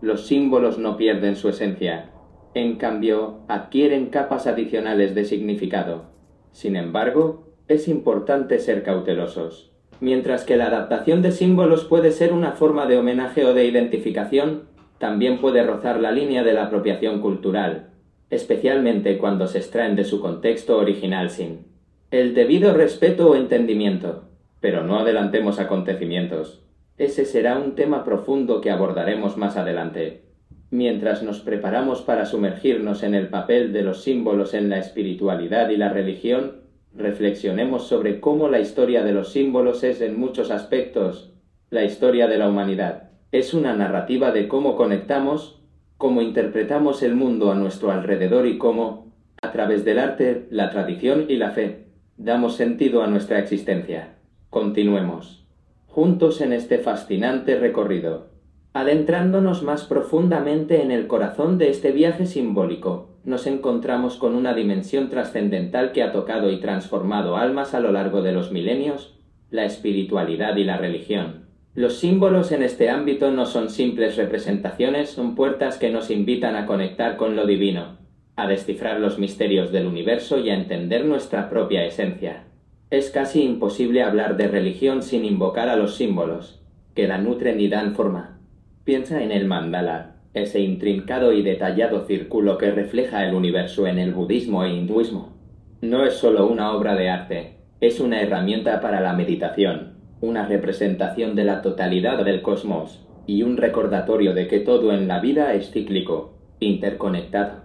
los 0.00 0.26
símbolos 0.26 0.78
no 0.78 0.96
pierden 0.96 1.36
su 1.36 1.50
esencia, 1.50 2.10
en 2.54 2.76
cambio, 2.76 3.40
adquieren 3.48 4.06
capas 4.06 4.46
adicionales 4.46 5.14
de 5.14 5.26
significado. 5.26 6.06
Sin 6.52 6.74
embargo, 6.76 7.52
es 7.68 7.86
importante 7.86 8.58
ser 8.58 8.82
cautelosos. 8.82 9.70
Mientras 10.00 10.44
que 10.44 10.56
la 10.56 10.66
adaptación 10.66 11.20
de 11.20 11.30
símbolos 11.30 11.84
puede 11.84 12.10
ser 12.10 12.32
una 12.32 12.52
forma 12.52 12.86
de 12.86 12.98
homenaje 12.98 13.44
o 13.44 13.52
de 13.52 13.66
identificación, 13.66 14.62
también 14.98 15.38
puede 15.38 15.62
rozar 15.62 16.00
la 16.00 16.10
línea 16.10 16.42
de 16.42 16.54
la 16.54 16.64
apropiación 16.64 17.20
cultural, 17.20 17.90
especialmente 18.30 19.18
cuando 19.18 19.46
se 19.46 19.58
extraen 19.58 19.96
de 19.96 20.04
su 20.04 20.20
contexto 20.20 20.78
original 20.78 21.30
sin 21.30 21.66
el 22.10 22.34
debido 22.34 22.74
respeto 22.74 23.30
o 23.30 23.36
entendimiento. 23.36 24.24
Pero 24.60 24.82
no 24.82 24.98
adelantemos 24.98 25.58
acontecimientos. 25.58 26.62
Ese 26.98 27.24
será 27.24 27.56
un 27.56 27.76
tema 27.76 28.04
profundo 28.04 28.60
que 28.60 28.70
abordaremos 28.70 29.36
más 29.36 29.56
adelante. 29.56 30.24
Mientras 30.70 31.22
nos 31.22 31.40
preparamos 31.40 32.02
para 32.02 32.26
sumergirnos 32.26 33.02
en 33.02 33.14
el 33.14 33.28
papel 33.28 33.72
de 33.72 33.82
los 33.82 34.02
símbolos 34.02 34.54
en 34.54 34.68
la 34.68 34.78
espiritualidad 34.78 35.70
y 35.70 35.76
la 35.76 35.88
religión, 35.88 36.59
reflexionemos 36.94 37.86
sobre 37.86 38.20
cómo 38.20 38.48
la 38.48 38.60
historia 38.60 39.02
de 39.02 39.12
los 39.12 39.32
símbolos 39.32 39.84
es 39.84 40.00
en 40.00 40.18
muchos 40.18 40.50
aspectos 40.50 41.32
la 41.70 41.84
historia 41.84 42.26
de 42.26 42.38
la 42.38 42.48
humanidad. 42.48 43.10
Es 43.32 43.54
una 43.54 43.74
narrativa 43.74 44.32
de 44.32 44.48
cómo 44.48 44.76
conectamos 44.76 45.60
cómo 46.00 46.22
interpretamos 46.22 47.02
el 47.02 47.14
mundo 47.14 47.52
a 47.52 47.54
nuestro 47.54 47.90
alrededor 47.92 48.46
y 48.46 48.56
cómo, 48.56 49.12
a 49.42 49.52
través 49.52 49.84
del 49.84 49.98
arte, 49.98 50.46
la 50.48 50.70
tradición 50.70 51.26
y 51.28 51.36
la 51.36 51.50
fe, 51.50 51.88
damos 52.16 52.56
sentido 52.56 53.02
a 53.02 53.06
nuestra 53.06 53.38
existencia. 53.38 54.14
Continuemos, 54.48 55.44
juntos 55.88 56.40
en 56.40 56.54
este 56.54 56.78
fascinante 56.78 57.58
recorrido. 57.58 58.28
Adentrándonos 58.72 59.62
más 59.62 59.84
profundamente 59.84 60.80
en 60.80 60.90
el 60.90 61.06
corazón 61.06 61.58
de 61.58 61.68
este 61.68 61.92
viaje 61.92 62.24
simbólico, 62.24 63.09
nos 63.24 63.46
encontramos 63.46 64.16
con 64.16 64.34
una 64.34 64.54
dimensión 64.54 65.10
trascendental 65.10 65.92
que 65.92 66.02
ha 66.02 66.12
tocado 66.12 66.50
y 66.50 66.60
transformado 66.60 67.36
almas 67.36 67.74
a 67.74 67.80
lo 67.80 67.92
largo 67.92 68.22
de 68.22 68.32
los 68.32 68.50
milenios, 68.50 69.14
la 69.50 69.64
espiritualidad 69.64 70.56
y 70.56 70.64
la 70.64 70.78
religión. 70.78 71.46
Los 71.74 71.98
símbolos 71.98 72.50
en 72.50 72.62
este 72.62 72.90
ámbito 72.90 73.30
no 73.30 73.46
son 73.46 73.70
simples 73.70 74.16
representaciones, 74.16 75.10
son 75.10 75.34
puertas 75.34 75.78
que 75.78 75.90
nos 75.90 76.10
invitan 76.10 76.56
a 76.56 76.66
conectar 76.66 77.16
con 77.16 77.36
lo 77.36 77.46
divino, 77.46 77.98
a 78.36 78.48
descifrar 78.48 79.00
los 79.00 79.18
misterios 79.18 79.70
del 79.70 79.86
universo 79.86 80.38
y 80.38 80.50
a 80.50 80.54
entender 80.54 81.04
nuestra 81.04 81.48
propia 81.48 81.84
esencia. 81.84 82.44
Es 82.90 83.10
casi 83.10 83.42
imposible 83.42 84.02
hablar 84.02 84.36
de 84.36 84.48
religión 84.48 85.02
sin 85.02 85.24
invocar 85.24 85.68
a 85.68 85.76
los 85.76 85.94
símbolos, 85.94 86.60
que 86.94 87.06
la 87.06 87.18
nutren 87.18 87.60
y 87.60 87.68
dan 87.68 87.94
forma. 87.94 88.40
Piensa 88.82 89.22
en 89.22 89.30
el 89.30 89.46
mandala, 89.46 90.09
ese 90.34 90.60
intrincado 90.60 91.32
y 91.32 91.42
detallado 91.42 92.04
círculo 92.06 92.58
que 92.58 92.70
refleja 92.70 93.26
el 93.26 93.34
universo 93.34 93.86
en 93.86 93.98
el 93.98 94.12
budismo 94.12 94.64
e 94.64 94.74
hinduismo. 94.74 95.36
No 95.80 96.04
es 96.04 96.14
solo 96.14 96.46
una 96.46 96.72
obra 96.72 96.94
de 96.94 97.10
arte, 97.10 97.56
es 97.80 98.00
una 98.00 98.20
herramienta 98.20 98.80
para 98.80 99.00
la 99.00 99.14
meditación, 99.14 99.94
una 100.20 100.46
representación 100.46 101.34
de 101.34 101.44
la 101.44 101.62
totalidad 101.62 102.24
del 102.24 102.42
cosmos 102.42 103.06
y 103.26 103.42
un 103.42 103.56
recordatorio 103.56 104.34
de 104.34 104.46
que 104.46 104.60
todo 104.60 104.92
en 104.92 105.08
la 105.08 105.20
vida 105.20 105.54
es 105.54 105.70
cíclico, 105.70 106.34
interconectado. 106.60 107.62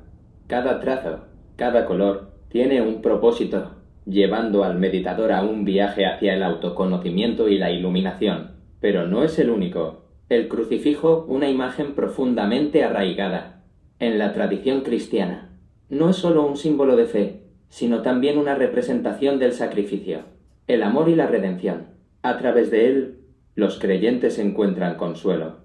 Cada 0.47 0.79
trazo, 0.79 1.25
cada 1.55 1.85
color, 1.85 2.31
tiene 2.49 2.81
un 2.81 3.01
propósito, 3.01 3.71
llevando 4.05 4.63
al 4.63 4.79
meditador 4.79 5.31
a 5.31 5.43
un 5.43 5.65
viaje 5.65 6.05
hacia 6.05 6.35
el 6.35 6.43
autoconocimiento 6.43 7.49
y 7.49 7.57
la 7.57 7.71
iluminación. 7.71 8.51
Pero 8.79 9.07
no 9.07 9.23
es 9.23 9.37
el 9.39 9.49
único. 9.49 10.04
El 10.27 10.47
crucifijo, 10.47 11.25
una 11.27 11.49
imagen 11.49 11.93
profundamente 11.93 12.83
arraigada 12.83 13.63
en 13.99 14.17
la 14.17 14.33
tradición 14.33 14.81
cristiana, 14.81 15.51
no 15.89 16.09
es 16.09 16.15
solo 16.15 16.45
un 16.45 16.57
símbolo 16.57 16.95
de 16.95 17.05
fe, 17.05 17.41
sino 17.69 18.01
también 18.01 18.39
una 18.39 18.55
representación 18.55 19.37
del 19.37 19.53
sacrificio, 19.53 20.21
el 20.67 20.81
amor 20.81 21.09
y 21.09 21.15
la 21.15 21.27
redención. 21.27 21.89
A 22.23 22.39
través 22.39 22.71
de 22.71 22.87
él, 22.87 23.19
los 23.53 23.77
creyentes 23.77 24.39
encuentran 24.39 24.95
consuelo, 24.95 25.57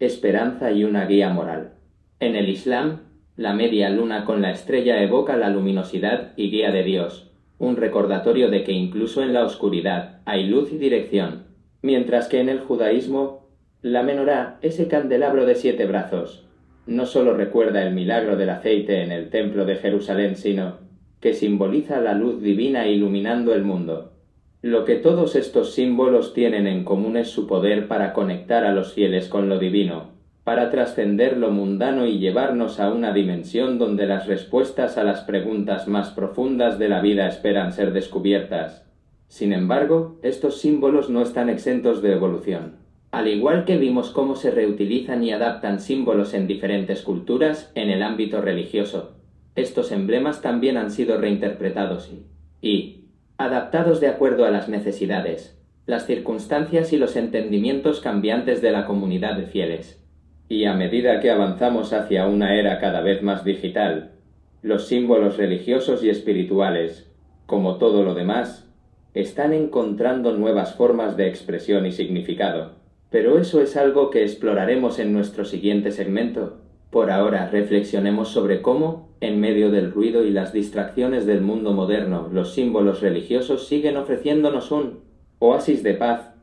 esperanza 0.00 0.72
y 0.72 0.82
una 0.82 1.06
guía 1.06 1.30
moral. 1.30 1.74
En 2.18 2.34
el 2.34 2.48
Islam, 2.48 3.02
la 3.36 3.54
media 3.54 3.88
luna 3.88 4.24
con 4.24 4.42
la 4.42 4.50
estrella 4.50 5.00
evoca 5.00 5.36
la 5.36 5.48
luminosidad 5.48 6.32
y 6.36 6.50
guía 6.50 6.72
de 6.72 6.82
Dios, 6.82 7.30
un 7.58 7.76
recordatorio 7.76 8.50
de 8.50 8.64
que 8.64 8.72
incluso 8.72 9.22
en 9.22 9.32
la 9.32 9.44
oscuridad 9.44 10.22
hay 10.24 10.44
luz 10.44 10.72
y 10.72 10.78
dirección, 10.78 11.44
mientras 11.82 12.26
que 12.26 12.40
en 12.40 12.48
el 12.48 12.58
judaísmo, 12.58 13.47
la 13.82 14.02
menorá, 14.02 14.58
ese 14.60 14.88
candelabro 14.88 15.46
de 15.46 15.54
siete 15.54 15.86
brazos, 15.86 16.44
no 16.86 17.06
solo 17.06 17.34
recuerda 17.34 17.80
el 17.86 17.94
milagro 17.94 18.36
del 18.36 18.50
aceite 18.50 19.02
en 19.02 19.12
el 19.12 19.30
templo 19.30 19.64
de 19.66 19.76
Jerusalén, 19.76 20.34
sino 20.34 20.78
que 21.20 21.32
simboliza 21.32 22.00
la 22.00 22.14
luz 22.14 22.42
divina 22.42 22.88
iluminando 22.88 23.54
el 23.54 23.62
mundo. 23.62 24.14
Lo 24.62 24.84
que 24.84 24.96
todos 24.96 25.36
estos 25.36 25.74
símbolos 25.74 26.34
tienen 26.34 26.66
en 26.66 26.82
común 26.82 27.16
es 27.16 27.28
su 27.28 27.46
poder 27.46 27.86
para 27.86 28.12
conectar 28.12 28.64
a 28.64 28.72
los 28.72 28.94
fieles 28.94 29.28
con 29.28 29.48
lo 29.48 29.60
divino, 29.60 30.10
para 30.42 30.70
trascender 30.70 31.36
lo 31.36 31.52
mundano 31.52 32.04
y 32.06 32.18
llevarnos 32.18 32.80
a 32.80 32.92
una 32.92 33.12
dimensión 33.12 33.78
donde 33.78 34.06
las 34.06 34.26
respuestas 34.26 34.98
a 34.98 35.04
las 35.04 35.20
preguntas 35.20 35.86
más 35.86 36.10
profundas 36.10 36.80
de 36.80 36.88
la 36.88 37.00
vida 37.00 37.28
esperan 37.28 37.72
ser 37.72 37.92
descubiertas. 37.92 38.84
Sin 39.28 39.52
embargo, 39.52 40.18
estos 40.22 40.60
símbolos 40.60 41.10
no 41.10 41.22
están 41.22 41.48
exentos 41.48 42.02
de 42.02 42.12
evolución. 42.12 42.87
Al 43.10 43.26
igual 43.26 43.64
que 43.64 43.78
vimos 43.78 44.10
cómo 44.10 44.36
se 44.36 44.50
reutilizan 44.50 45.24
y 45.24 45.32
adaptan 45.32 45.80
símbolos 45.80 46.34
en 46.34 46.46
diferentes 46.46 47.02
culturas 47.02 47.72
en 47.74 47.88
el 47.88 48.02
ámbito 48.02 48.42
religioso, 48.42 49.16
estos 49.54 49.92
emblemas 49.92 50.42
también 50.42 50.76
han 50.76 50.90
sido 50.90 51.18
reinterpretados 51.18 52.12
y, 52.60 53.06
adaptados 53.38 54.00
de 54.00 54.08
acuerdo 54.08 54.44
a 54.44 54.50
las 54.50 54.68
necesidades, 54.68 55.58
las 55.86 56.06
circunstancias 56.06 56.92
y 56.92 56.98
los 56.98 57.16
entendimientos 57.16 58.00
cambiantes 58.00 58.60
de 58.60 58.72
la 58.72 58.84
comunidad 58.84 59.36
de 59.36 59.46
fieles. 59.46 60.04
Y 60.50 60.66
a 60.66 60.74
medida 60.74 61.20
que 61.20 61.30
avanzamos 61.30 61.94
hacia 61.94 62.26
una 62.26 62.56
era 62.56 62.78
cada 62.78 63.00
vez 63.00 63.22
más 63.22 63.42
digital, 63.42 64.12
los 64.60 64.86
símbolos 64.86 65.38
religiosos 65.38 66.04
y 66.04 66.10
espirituales, 66.10 67.10
como 67.46 67.78
todo 67.78 68.02
lo 68.02 68.14
demás, 68.14 68.68
están 69.14 69.54
encontrando 69.54 70.36
nuevas 70.36 70.74
formas 70.74 71.16
de 71.16 71.28
expresión 71.28 71.86
y 71.86 71.92
significado. 71.92 72.76
Pero 73.10 73.38
eso 73.38 73.62
es 73.62 73.76
algo 73.76 74.10
que 74.10 74.22
exploraremos 74.22 74.98
en 74.98 75.12
nuestro 75.12 75.44
siguiente 75.44 75.92
segmento. 75.92 76.58
Por 76.90 77.10
ahora 77.10 77.48
reflexionemos 77.50 78.28
sobre 78.28 78.62
cómo, 78.62 79.08
en 79.20 79.40
medio 79.40 79.70
del 79.70 79.92
ruido 79.92 80.24
y 80.24 80.30
las 80.30 80.52
distracciones 80.52 81.26
del 81.26 81.40
mundo 81.40 81.72
moderno, 81.72 82.28
los 82.32 82.54
símbolos 82.54 83.00
religiosos 83.00 83.66
siguen 83.66 83.96
ofreciéndonos 83.96 84.70
un 84.70 85.00
oasis 85.38 85.82
de 85.82 85.94
paz, 85.94 86.34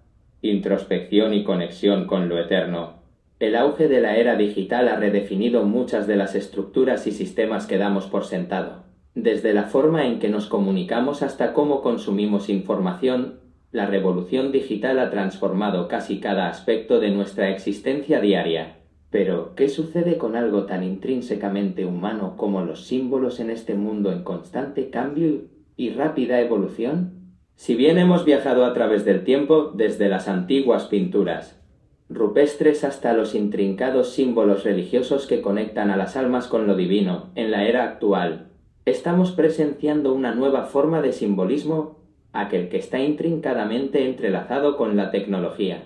introspección 0.42 1.34
y 1.34 1.44
conexión 1.44 2.06
con 2.06 2.30
lo 2.30 2.40
eterno. 2.40 2.96
El 3.40 3.56
auge 3.56 3.88
de 3.88 4.02
la 4.02 4.18
era 4.18 4.36
digital 4.36 4.88
ha 4.88 4.96
redefinido 4.96 5.64
muchas 5.64 6.08
de 6.08 6.16
las 6.16 6.36
estructuras 6.36 7.06
y 7.06 7.12
sistemas 7.12 7.68
que 7.68 7.78
damos 7.78 8.06
por 8.06 8.26
sentado. 8.26 8.84
Desde 9.14 9.54
la 9.54 9.64
forma 9.64 10.06
en 10.06 10.20
que 10.20 10.30
nos 10.30 10.48
comunicamos 10.48 11.22
hasta 11.22 11.54
cómo 11.54 11.82
consumimos 11.82 12.50
información, 12.50 13.40
La 13.76 13.88
revolución 13.88 14.54
digital 14.54 15.00
ha 15.00 15.10
transformado 15.10 15.90
casi 15.90 16.22
cada 16.22 16.48
aspecto 16.48 17.02
de 17.02 17.10
nuestra 17.10 17.50
existencia 17.50 18.22
diaria. 18.22 18.78
Pero, 19.10 19.54
¿qué 19.54 19.68
sucede 19.68 20.18
con 20.18 20.38
algo 20.38 20.66
tan 20.66 20.82
intrínsecamente 20.82 21.86
humano 21.86 22.36
como 22.38 22.62
los 22.62 22.88
símbolos 22.88 23.42
en 23.42 23.50
este 23.50 23.74
mundo 23.74 24.14
en 24.14 24.24
constante 24.24 24.90
cambio 24.90 25.42
y 25.76 25.90
rápida 25.90 26.40
evolución? 26.40 27.36
Si 27.56 27.76
bien 27.76 27.98
hemos 27.98 28.24
viajado 28.24 28.64
a 28.64 28.72
través 28.72 29.04
del 29.04 29.26
tiempo 29.26 29.74
desde 29.76 30.08
las 30.08 30.30
antiguas 30.30 30.86
pinturas, 30.86 31.62
rupestres 32.08 32.86
hasta 32.86 33.12
los 33.12 33.36
intrincados 33.36 34.14
símbolos 34.14 34.64
religiosos 34.64 35.28
que 35.28 35.42
conectan 35.42 35.92
a 35.92 35.98
las 35.98 36.16
almas 36.16 36.48
con 36.48 36.66
lo 36.66 36.78
divino, 36.78 37.32
en 37.36 37.52
la 37.52 37.68
era 37.68 37.84
actual, 37.84 38.52
estamos 38.86 39.34
presenciando 39.34 40.14
una 40.14 40.34
nueva 40.34 40.64
forma 40.64 41.02
de 41.02 41.12
simbolismo 41.12 42.05
aquel 42.42 42.70
que 42.70 42.78
está 42.78 43.00
intrincadamente 43.00 44.06
entrelazado 44.06 44.78
con 44.78 44.96
la 44.96 45.12
tecnología. 45.12 45.84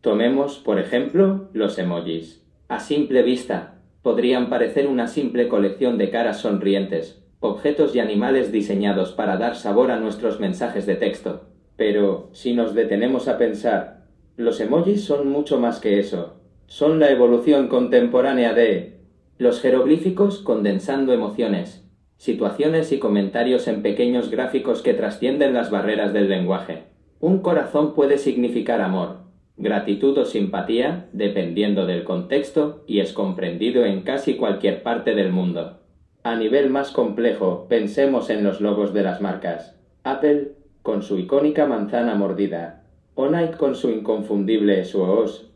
Tomemos, 0.00 0.58
por 0.58 0.78
ejemplo, 0.78 1.48
los 1.52 1.78
emojis. 1.78 2.44
A 2.68 2.80
simple 2.80 3.22
vista, 3.22 3.78
podrían 4.02 4.50
parecer 4.50 4.86
una 4.86 5.06
simple 5.06 5.48
colección 5.48 5.98
de 5.98 6.10
caras 6.10 6.40
sonrientes, 6.40 7.22
objetos 7.40 7.94
y 7.94 8.00
animales 8.00 8.52
diseñados 8.52 9.12
para 9.12 9.36
dar 9.36 9.56
sabor 9.56 9.90
a 9.90 9.98
nuestros 9.98 10.40
mensajes 10.40 10.86
de 10.86 10.96
texto. 10.96 11.42
Pero, 11.76 12.28
si 12.32 12.54
nos 12.54 12.74
detenemos 12.74 13.28
a 13.28 13.38
pensar, 13.38 14.04
los 14.36 14.60
emojis 14.60 15.04
son 15.04 15.28
mucho 15.28 15.58
más 15.58 15.78
que 15.78 15.98
eso. 15.98 16.36
Son 16.66 16.98
la 16.98 17.10
evolución 17.10 17.68
contemporánea 17.68 18.54
de 18.54 19.00
los 19.38 19.60
jeroglíficos 19.60 20.38
condensando 20.38 21.12
emociones, 21.12 21.81
situaciones 22.22 22.92
y 22.92 23.00
comentarios 23.00 23.66
en 23.66 23.82
pequeños 23.82 24.30
gráficos 24.30 24.80
que 24.80 24.94
trascienden 24.94 25.54
las 25.54 25.72
barreras 25.72 26.12
del 26.12 26.28
lenguaje. 26.28 26.84
Un 27.18 27.40
corazón 27.40 27.96
puede 27.96 28.16
significar 28.16 28.80
amor, 28.80 29.22
gratitud 29.56 30.16
o 30.16 30.24
simpatía, 30.24 31.08
dependiendo 31.12 31.84
del 31.84 32.04
contexto, 32.04 32.84
y 32.86 33.00
es 33.00 33.12
comprendido 33.12 33.84
en 33.84 34.02
casi 34.02 34.36
cualquier 34.36 34.84
parte 34.84 35.16
del 35.16 35.32
mundo. 35.32 35.80
A 36.22 36.36
nivel 36.36 36.70
más 36.70 36.92
complejo, 36.92 37.66
pensemos 37.68 38.30
en 38.30 38.44
los 38.44 38.60
logos 38.60 38.94
de 38.94 39.02
las 39.02 39.20
marcas. 39.20 39.76
Apple, 40.04 40.52
con 40.82 41.02
su 41.02 41.18
icónica 41.18 41.66
manzana 41.66 42.14
mordida, 42.14 42.84
o 43.16 43.28
Nike 43.30 43.56
con 43.56 43.74
su 43.74 43.90
inconfundible 43.90 44.84
SUOS, 44.84 45.50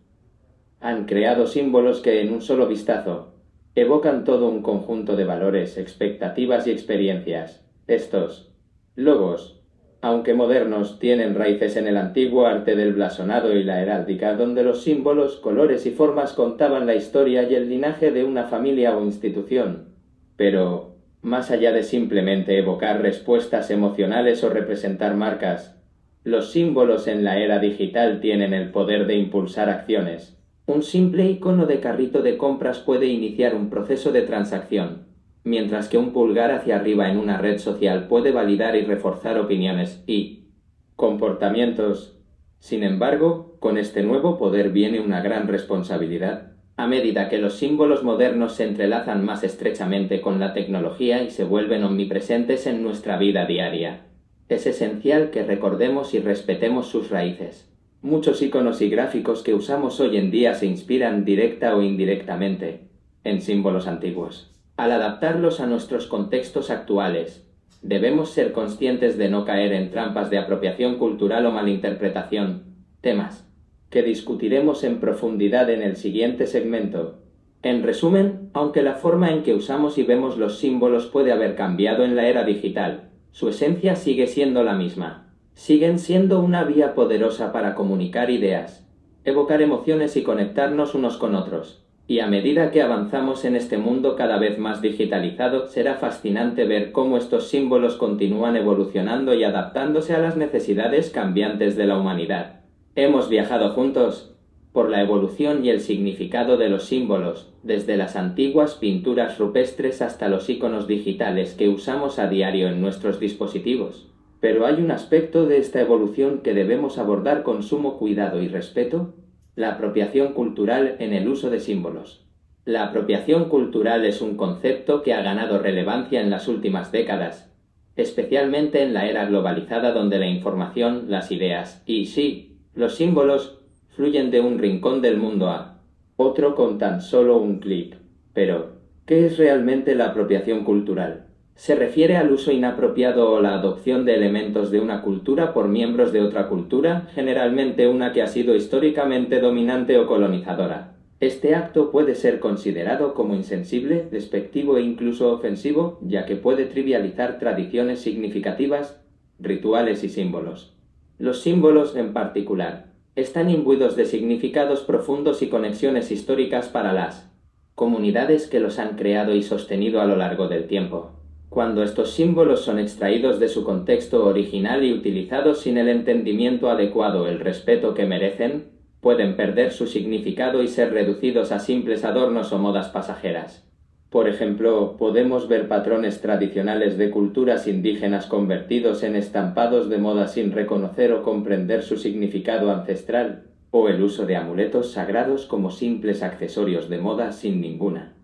han 0.81 1.05
creado 1.05 1.47
símbolos 1.47 2.01
que 2.01 2.23
en 2.23 2.33
un 2.33 2.43
solo 2.43 2.67
vistazo 2.67 3.36
evocan 3.77 4.25
todo 4.25 4.49
un 4.49 4.63
conjunto 4.63 5.17
de 5.17 5.25
valores, 5.25 5.77
expectativas 5.77 6.67
y 6.67 6.71
experiencias. 6.71 7.63
Estos 7.87 8.51
logos, 8.95 9.61
aunque 10.01 10.33
modernos, 10.33 10.99
tienen 10.99 11.35
raíces 11.35 11.77
en 11.77 11.87
el 11.87 11.99
antiguo 11.99 12.47
arte 12.47 12.75
del 12.75 12.95
blasonado 12.95 13.55
y 13.55 13.63
la 13.65 13.83
heráldica, 13.83 14.35
donde 14.35 14.63
los 14.63 14.83
símbolos, 14.83 15.37
colores 15.37 15.85
y 15.85 15.91
formas 15.91 16.33
contaban 16.33 16.87
la 16.87 16.95
historia 16.95 17.43
y 17.43 17.55
el 17.55 17.69
linaje 17.69 18.13
de 18.13 18.25
una 18.25 18.45
familia 18.45 18.97
o 18.97 19.05
institución. 19.05 19.91
Pero, 20.37 20.97
más 21.21 21.51
allá 21.51 21.73
de 21.73 21.83
simplemente 21.83 22.59
evocar 22.59 23.03
respuestas 23.03 23.71
emocionales 23.71 24.43
o 24.43 24.49
representar 24.49 25.17
marcas, 25.17 25.77
los 26.25 26.51
símbolos 26.51 27.09
en 27.09 27.25
la 27.25 27.39
era 27.39 27.59
digital 27.59 28.21
tienen 28.21 28.55
el 28.55 28.71
poder 28.71 29.07
de 29.07 29.17
impulsar 29.17 29.69
acciones, 29.69 30.36
un 30.67 30.83
simple 30.83 31.31
icono 31.31 31.67
de 31.67 31.81
carrito 31.81 32.23
de 32.23 32.37
compras 32.37 32.81
puede 32.81 33.07
iniciar 33.07 33.55
un 33.55 33.71
proceso 33.71 34.11
de 34.11 34.23
transacción, 34.23 35.07
mientras 35.45 35.89
que 35.89 35.97
un 35.97 36.13
pulgar 36.13 36.51
hacia 36.51 36.77
arriba 36.77 37.09
en 37.09 37.19
una 37.19 37.39
red 37.39 37.59
social 37.59 38.09
puede 38.09 38.33
validar 38.33 38.75
y 38.75 38.83
reforzar 38.83 39.39
opiniones 39.39 40.03
y 40.09 40.49
comportamientos. 40.97 42.19
Sin 42.59 42.83
embargo, 42.83 43.57
con 43.61 43.79
este 43.79 44.03
nuevo 44.03 44.39
poder 44.39 44.71
viene 44.71 44.99
una 44.99 45.21
gran 45.21 45.47
responsabilidad. 45.47 46.53
A 46.77 46.89
medida 46.89 47.29
que 47.29 47.39
los 47.39 47.55
símbolos 47.55 48.03
modernos 48.03 48.55
se 48.55 48.65
entrelazan 48.65 49.25
más 49.25 49.45
estrechamente 49.45 50.21
con 50.21 50.41
la 50.41 50.53
tecnología 50.53 51.23
y 51.23 51.31
se 51.31 51.45
vuelven 51.45 51.85
omnipresentes 51.85 52.67
en 52.67 52.83
nuestra 52.83 53.17
vida 53.17 53.47
diaria, 53.47 54.07
es 54.49 54.67
esencial 54.67 55.31
que 55.31 55.43
recordemos 55.43 56.15
y 56.15 56.21
respetemos 56.21 56.87
sus 56.89 57.11
raíces. 57.11 57.69
Muchos 58.03 58.43
iconos 58.43 58.83
y 58.83 58.91
gráficos 58.91 59.43
que 59.43 59.55
usamos 59.55 60.01
hoy 60.01 60.19
en 60.19 60.31
día 60.31 60.55
se 60.55 60.67
inspiran 60.67 61.25
directa 61.25 61.75
o 61.75 61.83
indirectamente 61.83 62.89
en 63.25 63.41
símbolos 63.41 63.87
antiguos. 63.87 64.55
Al 64.77 64.93
adaptarlos 64.93 65.61
a 65.61 65.67
nuestros 65.67 66.07
contextos 66.07 66.71
actuales, 66.71 67.49
debemos 67.81 68.31
ser 68.31 68.53
conscientes 68.53 69.17
de 69.17 69.31
no 69.31 69.45
caer 69.45 69.73
en 69.73 69.91
trampas 69.91 70.29
de 70.29 70.39
apropiación 70.39 70.99
cultural 70.99 71.47
o 71.47 71.51
malinterpretación, 71.51 72.65
temas 73.01 73.49
que 73.89 74.03
discutiremos 74.03 74.85
en 74.85 75.01
profundidad 75.01 75.71
en 75.71 75.83
el 75.83 75.97
siguiente 75.97 76.47
segmento. 76.47 77.23
En 77.63 77.83
resumen, 77.83 78.51
aunque 78.53 78.83
la 78.83 78.95
forma 78.95 79.31
en 79.31 79.43
que 79.43 79.55
usamos 79.55 79.97
y 79.97 80.03
vemos 80.03 80.37
los 80.37 80.59
símbolos 80.59 81.07
puede 81.07 81.33
haber 81.33 81.57
cambiado 81.57 82.05
en 82.05 82.15
la 82.15 82.29
era 82.29 82.45
digital, 82.45 83.09
su 83.33 83.49
esencia 83.49 83.97
sigue 83.97 84.27
siendo 84.27 84.63
la 84.63 84.75
misma 84.75 85.26
siguen 85.57 85.99
siendo 85.99 86.41
una 86.41 86.65
vía 86.65 86.95
poderosa 86.95 87.51
para 87.51 87.75
comunicar 87.75 88.31
ideas, 88.31 88.87
evocar 89.25 89.63
emociones 89.63 90.15
y 90.19 90.23
conectarnos 90.23 90.95
unos 90.95 91.17
con 91.17 91.35
otros. 91.35 91.83
Y 92.07 92.21
a 92.21 92.27
medida 92.27 92.71
que 92.71 92.83
avanzamos 92.83 93.45
en 93.47 93.57
este 93.57 93.79
mundo 93.79 94.17
cada 94.17 94.39
vez 94.39 94.59
más 94.59 94.83
digitalizado, 94.83 95.67
será 95.67 95.95
fascinante 95.95 96.67
ver 96.67 96.93
cómo 96.93 97.17
estos 97.17 97.49
símbolos 97.49 97.97
continúan 97.97 98.55
evolucionando 98.55 99.35
y 99.35 99.45
adaptándose 99.45 100.15
a 100.15 100.19
las 100.19 100.37
necesidades 100.37 101.09
cambiantes 101.09 101.75
de 101.75 101.87
la 101.87 101.99
humanidad. 101.99 102.61
Hemos 102.95 103.31
viajado 103.31 103.71
juntos 103.71 104.37
por 104.73 104.91
la 104.91 105.01
evolución 105.01 105.65
y 105.65 105.71
el 105.71 105.81
significado 105.81 106.59
de 106.59 106.69
los 106.69 106.85
símbolos, 106.85 107.51
desde 107.63 107.97
las 107.97 108.15
antiguas 108.15 108.75
pinturas 108.75 109.39
rupestres 109.39 110.03
hasta 110.03 110.29
los 110.29 110.51
iconos 110.51 110.87
digitales 110.87 111.55
que 111.55 111.71
usamos 111.71 112.19
a 112.19 112.29
diario 112.29 112.69
en 112.69 112.83
nuestros 112.83 113.19
dispositivos. 113.19 114.13
Pero 114.41 114.67
hay 114.67 114.75
un 114.83 114.91
aspecto 114.91 115.47
de 115.47 115.59
esta 115.59 115.81
evolución 115.81 116.41
que 116.41 116.55
debemos 116.55 116.99
abordar 116.99 117.43
con 117.43 117.63
sumo 117.63 117.99
cuidado 117.99 118.43
y 118.43 118.49
respeto, 118.49 119.15
la 119.55 119.71
apropiación 119.71 120.35
cultural 120.35 120.97
en 120.99 121.15
el 121.15 121.29
uso 121.29 121.51
de 121.51 121.61
símbolos. 121.61 122.27
La 122.67 122.85
apropiación 122.85 123.49
cultural 123.49 124.05
es 124.05 124.21
un 124.21 124.37
concepto 124.37 125.03
que 125.03 125.15
ha 125.15 125.23
ganado 125.23 125.59
relevancia 125.59 126.21
en 126.21 126.31
las 126.31 126.49
últimas 126.49 126.93
décadas, 126.93 127.53
especialmente 127.97 128.83
en 128.83 128.93
la 128.93 129.07
era 129.07 129.25
globalizada 129.25 129.93
donde 129.93 130.19
la 130.19 130.27
información, 130.27 131.07
las 131.09 131.33
ideas 131.33 131.83
y 131.87 132.07
sí, 132.07 132.59
los 132.75 132.97
símbolos 132.97 133.61
fluyen 133.89 134.31
de 134.31 134.41
un 134.41 134.59
rincón 134.59 135.01
del 135.01 135.17
mundo 135.17 135.49
a 135.49 135.81
otro 136.17 136.55
con 136.55 136.79
tan 136.79 137.01
solo 137.01 137.39
un 137.39 137.61
clic. 137.61 137.97
Pero, 138.35 138.77
¿qué 139.07 139.27
es 139.27 139.39
realmente 139.39 139.95
la 139.95 140.07
apropiación 140.07 140.65
cultural? 140.65 141.26
Se 141.57 141.75
refiere 141.75 142.17
al 142.19 142.31
uso 142.31 142.53
inapropiado 142.53 143.33
o 143.33 143.41
la 143.41 143.55
adopción 143.55 144.05
de 144.05 144.15
elementos 144.15 144.71
de 144.71 144.79
una 144.79 145.01
cultura 145.01 145.55
por 145.55 145.69
miembros 145.69 146.13
de 146.13 146.21
otra 146.21 146.49
cultura, 146.49 147.09
generalmente 147.15 147.89
una 147.89 148.13
que 148.13 148.23
ha 148.23 148.27
sido 148.27 148.55
históricamente 148.55 149.41
dominante 149.41 149.99
o 149.99 150.07
colonizadora. 150.07 150.97
Este 151.19 151.55
acto 151.55 151.91
puede 151.91 152.15
ser 152.15 152.41
considerado 152.41 153.15
como 153.15 153.35
insensible, 153.35 154.07
despectivo 154.11 154.77
e 154.77 154.83
incluso 154.83 155.33
ofensivo, 155.33 155.99
ya 156.03 156.27
que 156.27 156.37
puede 156.37 156.67
trivializar 156.67 157.39
tradiciones 157.39 158.01
significativas, 158.01 159.03
rituales 159.39 160.05
y 160.05 160.11
símbolos. 160.11 160.77
Los 161.19 161.41
símbolos, 161.41 161.97
en 161.97 162.13
particular, 162.13 162.93
están 163.15 163.49
imbuidos 163.49 163.97
de 163.97 164.05
significados 164.05 164.83
profundos 164.83 165.41
y 165.41 165.49
conexiones 165.49 166.11
históricas 166.11 166.69
para 166.69 166.93
las 166.93 167.33
comunidades 167.75 168.47
que 168.47 168.61
los 168.61 168.79
han 168.79 168.97
creado 168.97 169.35
y 169.35 169.43
sostenido 169.43 170.03
a 170.03 170.05
lo 170.05 170.17
largo 170.17 170.49
del 170.49 170.67
tiempo. 170.67 171.16
Cuando 171.57 171.83
estos 171.83 172.11
símbolos 172.11 172.67
son 172.67 172.79
extraídos 172.79 173.41
de 173.41 173.49
su 173.49 173.65
contexto 173.65 174.27
original 174.27 174.85
y 174.85 174.93
utilizados 174.93 175.63
sin 175.63 175.79
el 175.79 175.89
entendimiento 175.89 176.69
adecuado 176.69 177.27
el 177.29 177.41
respeto 177.41 177.95
que 177.95 178.05
merecen, 178.05 178.73
pueden 179.01 179.37
perder 179.37 179.73
su 179.73 179.87
significado 179.87 180.63
y 180.63 180.69
ser 180.69 180.93
reducidos 180.93 181.53
a 181.53 181.59
simples 181.59 182.05
adornos 182.05 182.53
o 182.53 182.59
modas 182.59 182.91
pasajeras. 182.91 183.67
Por 184.11 184.29
ejemplo, 184.29 184.99
podemos 184.99 185.49
ver 185.49 185.67
patrones 185.67 186.21
tradicionales 186.21 186.99
de 186.99 187.11
culturas 187.11 187.67
indígenas 187.67 188.27
convertidos 188.27 189.03
en 189.03 189.17
estampados 189.17 189.89
de 189.89 189.97
moda 189.97 190.29
sin 190.29 190.53
reconocer 190.53 191.11
o 191.15 191.23
comprender 191.23 191.83
su 191.85 191.97
significado 191.97 192.71
ancestral, 192.71 193.45
o 193.71 193.89
el 193.89 194.03
uso 194.03 194.27
de 194.27 194.37
amuletos 194.37 194.93
sagrados 194.93 195.47
como 195.47 195.71
simples 195.71 196.23
accesorios 196.23 196.91
de 196.91 196.99
moda 196.99 197.33
sin 197.33 197.63
ninguna 197.63 198.16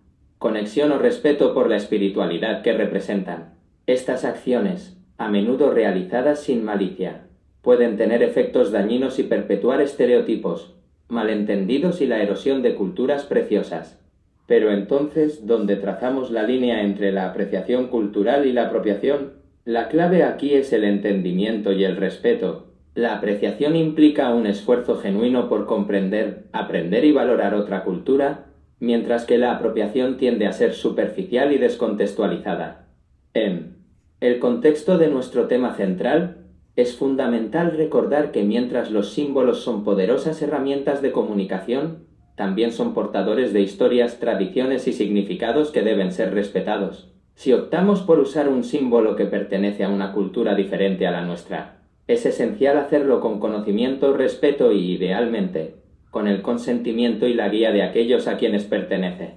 conexión 0.43 0.91
o 0.91 0.97
respeto 0.97 1.53
por 1.53 1.69
la 1.69 1.77
espiritualidad 1.77 2.63
que 2.63 2.73
representan. 2.73 3.53
Estas 3.87 4.25
acciones, 4.25 4.97
a 5.17 5.29
menudo 5.29 5.71
realizadas 5.71 6.41
sin 6.41 6.65
malicia, 6.65 7.27
pueden 7.61 7.95
tener 7.95 8.21
efectos 8.21 8.73
dañinos 8.73 9.19
y 9.19 9.23
perpetuar 9.23 9.79
estereotipos, 9.79 10.75
malentendidos 11.07 12.01
y 12.01 12.07
la 12.07 12.21
erosión 12.21 12.61
de 12.61 12.75
culturas 12.75 13.23
preciosas. 13.23 14.01
Pero 14.45 14.73
entonces, 14.73 15.47
¿dónde 15.47 15.77
trazamos 15.77 16.29
la 16.29 16.43
línea 16.43 16.81
entre 16.81 17.13
la 17.13 17.29
apreciación 17.29 17.87
cultural 17.87 18.45
y 18.45 18.51
la 18.51 18.63
apropiación? 18.63 19.35
La 19.63 19.87
clave 19.87 20.23
aquí 20.23 20.55
es 20.55 20.73
el 20.73 20.83
entendimiento 20.83 21.71
y 21.71 21.85
el 21.85 21.95
respeto. 21.95 22.67
La 22.95 23.15
apreciación 23.15 23.77
implica 23.77 24.33
un 24.33 24.45
esfuerzo 24.45 24.97
genuino 24.97 25.47
por 25.47 25.67
comprender, 25.67 26.47
aprender 26.51 27.05
y 27.05 27.13
valorar 27.13 27.53
otra 27.53 27.85
cultura, 27.85 28.47
mientras 28.83 29.23
que 29.23 29.37
la 29.37 29.53
apropiación 29.53 30.17
tiende 30.17 30.45
a 30.45 30.51
ser 30.51 30.73
superficial 30.73 31.53
y 31.53 31.57
descontextualizada. 31.57 32.85
En 33.33 33.77
el 34.19 34.39
contexto 34.39 34.97
de 34.97 35.07
nuestro 35.07 35.47
tema 35.47 35.75
central, 35.75 36.39
es 36.75 36.97
fundamental 36.97 37.77
recordar 37.77 38.31
que 38.31 38.43
mientras 38.43 38.91
los 38.91 39.13
símbolos 39.13 39.61
son 39.61 39.85
poderosas 39.85 40.41
herramientas 40.41 41.01
de 41.01 41.13
comunicación, 41.13 42.07
también 42.35 42.73
son 42.73 42.93
portadores 42.93 43.53
de 43.53 43.61
historias, 43.61 44.19
tradiciones 44.19 44.85
y 44.89 44.91
significados 44.91 45.71
que 45.71 45.81
deben 45.81 46.11
ser 46.11 46.33
respetados. 46.33 47.09
Si 47.35 47.53
optamos 47.53 48.01
por 48.01 48.19
usar 48.19 48.49
un 48.49 48.65
símbolo 48.65 49.15
que 49.15 49.25
pertenece 49.25 49.85
a 49.85 49.89
una 49.89 50.11
cultura 50.11 50.55
diferente 50.55 51.07
a 51.07 51.11
la 51.11 51.23
nuestra, 51.23 51.77
es 52.07 52.25
esencial 52.25 52.77
hacerlo 52.77 53.21
con 53.21 53.39
conocimiento, 53.39 54.11
respeto 54.11 54.73
y, 54.73 54.91
idealmente, 54.91 55.82
con 56.13 56.27
el 56.27 56.43
consentimiento 56.43 57.27
y 57.27 57.33
la 57.33 57.49
guía 57.49 57.71
de 57.71 57.81
aquellos 57.81 58.27
a 58.27 58.37
quienes 58.37 58.65
pertenece. 58.65 59.33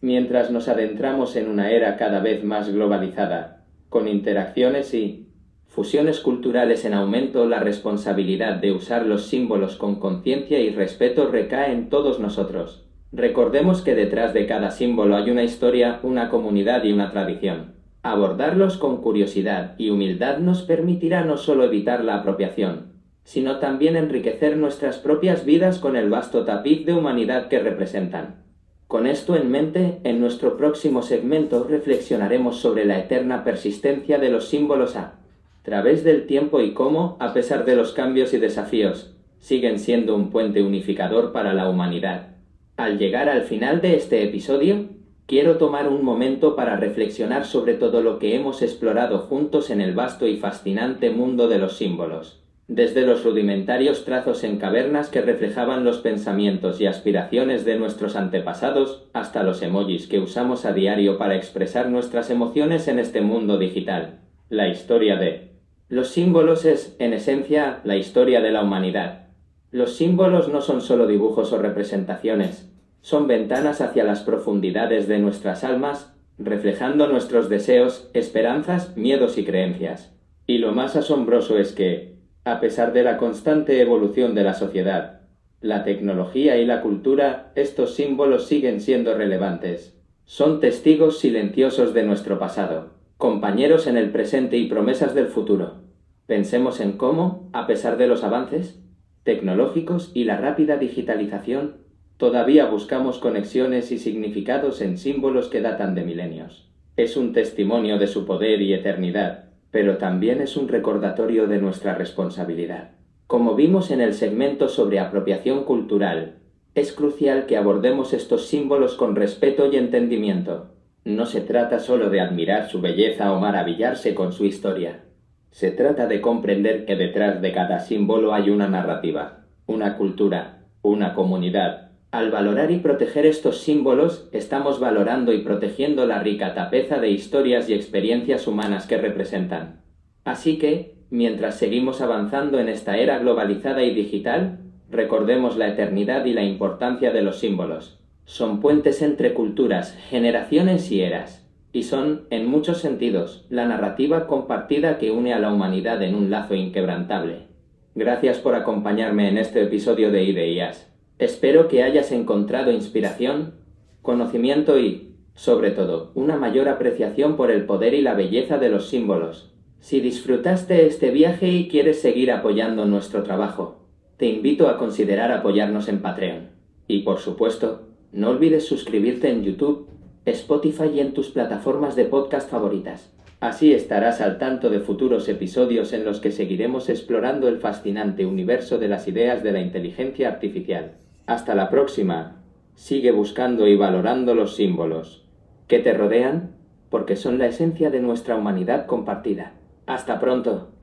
Mientras 0.00 0.52
nos 0.52 0.68
adentramos 0.68 1.34
en 1.34 1.50
una 1.50 1.72
era 1.72 1.96
cada 1.96 2.20
vez 2.20 2.44
más 2.44 2.72
globalizada, 2.72 3.64
con 3.88 4.06
interacciones 4.06 4.94
y 4.94 5.26
fusiones 5.66 6.20
culturales 6.20 6.84
en 6.84 6.94
aumento, 6.94 7.46
la 7.46 7.58
responsabilidad 7.58 8.58
de 8.58 8.70
usar 8.70 9.06
los 9.06 9.26
símbolos 9.26 9.74
con 9.74 9.98
conciencia 9.98 10.60
y 10.60 10.70
respeto 10.70 11.26
recae 11.26 11.72
en 11.72 11.88
todos 11.88 12.20
nosotros. 12.20 12.86
Recordemos 13.10 13.82
que 13.82 13.96
detrás 13.96 14.32
de 14.32 14.46
cada 14.46 14.70
símbolo 14.70 15.16
hay 15.16 15.32
una 15.32 15.42
historia, 15.42 15.98
una 16.04 16.30
comunidad 16.30 16.84
y 16.84 16.92
una 16.92 17.10
tradición. 17.10 17.74
Abordarlos 18.04 18.78
con 18.78 18.98
curiosidad 18.98 19.74
y 19.78 19.90
humildad 19.90 20.38
nos 20.38 20.62
permitirá 20.62 21.24
no 21.24 21.36
solo 21.36 21.64
evitar 21.64 22.04
la 22.04 22.14
apropiación, 22.14 22.99
sino 23.24 23.58
también 23.58 23.96
enriquecer 23.96 24.56
nuestras 24.56 24.98
propias 24.98 25.44
vidas 25.44 25.78
con 25.78 25.96
el 25.96 26.10
vasto 26.10 26.44
tapiz 26.44 26.84
de 26.84 26.94
humanidad 26.94 27.48
que 27.48 27.60
representan. 27.60 28.44
Con 28.86 29.06
esto 29.06 29.36
en 29.36 29.50
mente, 29.50 30.00
en 30.02 30.20
nuestro 30.20 30.56
próximo 30.56 31.02
segmento 31.02 31.62
reflexionaremos 31.62 32.58
sobre 32.58 32.84
la 32.84 32.98
eterna 32.98 33.44
persistencia 33.44 34.18
de 34.18 34.30
los 34.30 34.48
símbolos 34.48 34.96
a 34.96 35.14
través 35.62 36.02
del 36.02 36.26
tiempo 36.26 36.60
y 36.60 36.72
cómo, 36.74 37.16
a 37.20 37.32
pesar 37.32 37.64
de 37.64 37.76
los 37.76 37.92
cambios 37.92 38.34
y 38.34 38.38
desafíos, 38.38 39.14
siguen 39.38 39.78
siendo 39.78 40.16
un 40.16 40.30
puente 40.30 40.62
unificador 40.62 41.32
para 41.32 41.54
la 41.54 41.68
humanidad. 41.68 42.28
Al 42.76 42.98
llegar 42.98 43.28
al 43.28 43.42
final 43.42 43.80
de 43.80 43.94
este 43.94 44.24
episodio, 44.24 44.88
quiero 45.26 45.58
tomar 45.58 45.88
un 45.88 46.04
momento 46.04 46.56
para 46.56 46.76
reflexionar 46.76 47.44
sobre 47.44 47.74
todo 47.74 48.02
lo 48.02 48.18
que 48.18 48.34
hemos 48.34 48.62
explorado 48.62 49.18
juntos 49.20 49.70
en 49.70 49.80
el 49.80 49.94
vasto 49.94 50.26
y 50.26 50.38
fascinante 50.38 51.10
mundo 51.10 51.46
de 51.46 51.58
los 51.58 51.76
símbolos. 51.76 52.42
Desde 52.72 53.04
los 53.04 53.24
rudimentarios 53.24 54.04
trazos 54.04 54.44
en 54.44 54.58
cavernas 54.58 55.08
que 55.08 55.22
reflejaban 55.22 55.82
los 55.82 55.98
pensamientos 55.98 56.80
y 56.80 56.86
aspiraciones 56.86 57.64
de 57.64 57.76
nuestros 57.76 58.14
antepasados, 58.14 59.08
hasta 59.12 59.42
los 59.42 59.60
emojis 59.62 60.06
que 60.06 60.20
usamos 60.20 60.64
a 60.64 60.72
diario 60.72 61.18
para 61.18 61.34
expresar 61.34 61.88
nuestras 61.88 62.30
emociones 62.30 62.86
en 62.86 63.00
este 63.00 63.22
mundo 63.22 63.58
digital. 63.58 64.20
La 64.50 64.68
historia 64.68 65.16
de 65.16 65.48
los 65.88 66.10
símbolos 66.10 66.64
es, 66.64 66.94
en 67.00 67.12
esencia, 67.12 67.80
la 67.82 67.96
historia 67.96 68.40
de 68.40 68.52
la 68.52 68.62
humanidad. 68.62 69.30
Los 69.72 69.96
símbolos 69.96 70.46
no 70.46 70.60
son 70.60 70.80
solo 70.80 71.08
dibujos 71.08 71.52
o 71.52 71.58
representaciones, 71.58 72.70
son 73.00 73.26
ventanas 73.26 73.80
hacia 73.80 74.04
las 74.04 74.20
profundidades 74.20 75.08
de 75.08 75.18
nuestras 75.18 75.64
almas, 75.64 76.14
reflejando 76.38 77.08
nuestros 77.08 77.48
deseos, 77.48 78.08
esperanzas, 78.14 78.96
miedos 78.96 79.38
y 79.38 79.44
creencias. 79.44 80.14
Y 80.46 80.58
lo 80.58 80.70
más 80.70 80.94
asombroso 80.94 81.58
es 81.58 81.72
que, 81.72 82.19
a 82.44 82.60
pesar 82.60 82.92
de 82.92 83.02
la 83.02 83.16
constante 83.16 83.80
evolución 83.80 84.34
de 84.34 84.44
la 84.44 84.54
sociedad, 84.54 85.20
la 85.60 85.84
tecnología 85.84 86.56
y 86.56 86.66
la 86.66 86.80
cultura, 86.82 87.52
estos 87.54 87.94
símbolos 87.94 88.46
siguen 88.46 88.80
siendo 88.80 89.14
relevantes. 89.14 89.96
Son 90.24 90.60
testigos 90.60 91.18
silenciosos 91.18 91.92
de 91.92 92.02
nuestro 92.02 92.38
pasado, 92.38 92.94
compañeros 93.18 93.86
en 93.86 93.96
el 93.96 94.10
presente 94.10 94.56
y 94.56 94.68
promesas 94.68 95.14
del 95.14 95.26
futuro. 95.26 95.82
Pensemos 96.26 96.80
en 96.80 96.92
cómo, 96.92 97.50
a 97.52 97.66
pesar 97.66 97.96
de 97.96 98.06
los 98.06 98.24
avances 98.24 98.80
tecnológicos 99.22 100.12
y 100.14 100.24
la 100.24 100.38
rápida 100.38 100.78
digitalización, 100.78 101.80
Todavía 102.20 102.66
buscamos 102.66 103.16
conexiones 103.16 103.90
y 103.92 103.98
significados 103.98 104.82
en 104.82 104.98
símbolos 104.98 105.48
que 105.48 105.62
datan 105.62 105.94
de 105.94 106.04
milenios. 106.04 106.68
Es 106.98 107.16
un 107.16 107.32
testimonio 107.32 107.96
de 107.96 108.08
su 108.08 108.26
poder 108.26 108.60
y 108.60 108.74
eternidad, 108.74 109.49
pero 109.70 109.98
también 109.98 110.40
es 110.40 110.56
un 110.56 110.68
recordatorio 110.68 111.46
de 111.46 111.58
nuestra 111.58 111.94
responsabilidad. 111.94 112.90
Como 113.26 113.54
vimos 113.54 113.90
en 113.90 114.00
el 114.00 114.14
segmento 114.14 114.68
sobre 114.68 114.98
apropiación 114.98 115.64
cultural, 115.64 116.34
es 116.74 116.92
crucial 116.92 117.46
que 117.46 117.56
abordemos 117.56 118.12
estos 118.12 118.46
símbolos 118.46 118.94
con 118.94 119.16
respeto 119.16 119.70
y 119.72 119.76
entendimiento. 119.76 120.70
No 121.04 121.26
se 121.26 121.40
trata 121.40 121.78
solo 121.78 122.10
de 122.10 122.20
admirar 122.20 122.68
su 122.68 122.80
belleza 122.80 123.32
o 123.32 123.40
maravillarse 123.40 124.14
con 124.14 124.32
su 124.32 124.44
historia. 124.44 125.04
Se 125.50 125.70
trata 125.70 126.06
de 126.06 126.20
comprender 126.20 126.84
que 126.84 126.96
detrás 126.96 127.40
de 127.40 127.52
cada 127.52 127.80
símbolo 127.80 128.34
hay 128.34 128.50
una 128.50 128.68
narrativa, 128.68 129.46
una 129.66 129.96
cultura, 129.96 130.64
una 130.82 131.14
comunidad, 131.14 131.89
al 132.10 132.32
valorar 132.32 132.72
y 132.72 132.78
proteger 132.78 133.24
estos 133.24 133.60
símbolos, 133.60 134.28
estamos 134.32 134.80
valorando 134.80 135.32
y 135.32 135.42
protegiendo 135.42 136.06
la 136.06 136.18
rica 136.20 136.54
tapeza 136.54 136.98
de 136.98 137.10
historias 137.10 137.68
y 137.70 137.74
experiencias 137.74 138.48
humanas 138.48 138.86
que 138.86 138.98
representan. 138.98 139.82
Así 140.24 140.58
que, 140.58 140.96
mientras 141.10 141.56
seguimos 141.56 142.00
avanzando 142.00 142.58
en 142.58 142.68
esta 142.68 142.96
era 142.96 143.18
globalizada 143.18 143.84
y 143.84 143.94
digital, 143.94 144.58
recordemos 144.90 145.56
la 145.56 145.68
eternidad 145.68 146.24
y 146.24 146.32
la 146.32 146.42
importancia 146.42 147.12
de 147.12 147.22
los 147.22 147.38
símbolos. 147.38 148.00
Son 148.24 148.60
puentes 148.60 149.02
entre 149.02 149.32
culturas, 149.32 149.96
generaciones 150.08 150.90
y 150.90 151.02
eras, 151.02 151.48
y 151.72 151.84
son, 151.84 152.22
en 152.30 152.46
muchos 152.46 152.78
sentidos, 152.78 153.46
la 153.50 153.66
narrativa 153.66 154.26
compartida 154.26 154.98
que 154.98 155.12
une 155.12 155.32
a 155.32 155.38
la 155.38 155.52
humanidad 155.52 156.02
en 156.02 156.16
un 156.16 156.28
lazo 156.28 156.56
inquebrantable. 156.56 157.46
Gracias 157.94 158.38
por 158.38 158.56
acompañarme 158.56 159.28
en 159.28 159.38
este 159.38 159.62
episodio 159.62 160.10
de 160.10 160.24
IDEIAS. 160.24 160.89
Espero 161.20 161.68
que 161.68 161.82
hayas 161.82 162.12
encontrado 162.12 162.72
inspiración, 162.72 163.52
conocimiento 164.00 164.78
y, 164.78 165.16
sobre 165.34 165.70
todo, 165.70 166.12
una 166.14 166.38
mayor 166.38 166.66
apreciación 166.70 167.36
por 167.36 167.50
el 167.50 167.66
poder 167.66 167.92
y 167.92 168.00
la 168.00 168.14
belleza 168.14 168.56
de 168.56 168.70
los 168.70 168.88
símbolos. 168.88 169.52
Si 169.80 170.00
disfrutaste 170.00 170.86
este 170.86 171.10
viaje 171.10 171.48
y 171.48 171.68
quieres 171.68 172.00
seguir 172.00 172.32
apoyando 172.32 172.86
nuestro 172.86 173.22
trabajo, 173.22 173.86
te 174.16 174.28
invito 174.28 174.70
a 174.70 174.78
considerar 174.78 175.30
apoyarnos 175.30 175.88
en 175.88 176.00
Patreon. 176.00 176.52
Y 176.88 177.00
por 177.00 177.18
supuesto, 177.18 177.90
no 178.12 178.30
olvides 178.30 178.64
suscribirte 178.64 179.28
en 179.28 179.44
YouTube, 179.44 179.90
Spotify 180.24 180.90
y 180.94 181.00
en 181.00 181.12
tus 181.12 181.28
plataformas 181.28 181.96
de 181.96 182.06
podcast 182.06 182.50
favoritas. 182.50 183.14
Así 183.40 183.74
estarás 183.74 184.22
al 184.22 184.38
tanto 184.38 184.70
de 184.70 184.80
futuros 184.80 185.28
episodios 185.28 185.92
en 185.92 186.06
los 186.06 186.18
que 186.20 186.32
seguiremos 186.32 186.88
explorando 186.88 187.46
el 187.46 187.58
fascinante 187.58 188.24
universo 188.24 188.78
de 188.78 188.88
las 188.88 189.06
ideas 189.06 189.42
de 189.42 189.52
la 189.52 189.60
inteligencia 189.60 190.28
artificial. 190.30 190.94
Hasta 191.30 191.54
la 191.54 191.70
próxima. 191.70 192.42
Sigue 192.74 193.12
buscando 193.12 193.68
y 193.68 193.76
valorando 193.76 194.34
los 194.34 194.56
símbolos 194.56 195.28
que 195.68 195.78
te 195.78 195.94
rodean 195.94 196.56
porque 196.88 197.14
son 197.14 197.38
la 197.38 197.46
esencia 197.46 197.88
de 197.88 198.00
nuestra 198.00 198.34
humanidad 198.34 198.86
compartida. 198.86 199.52
Hasta 199.86 200.18
pronto. 200.18 200.69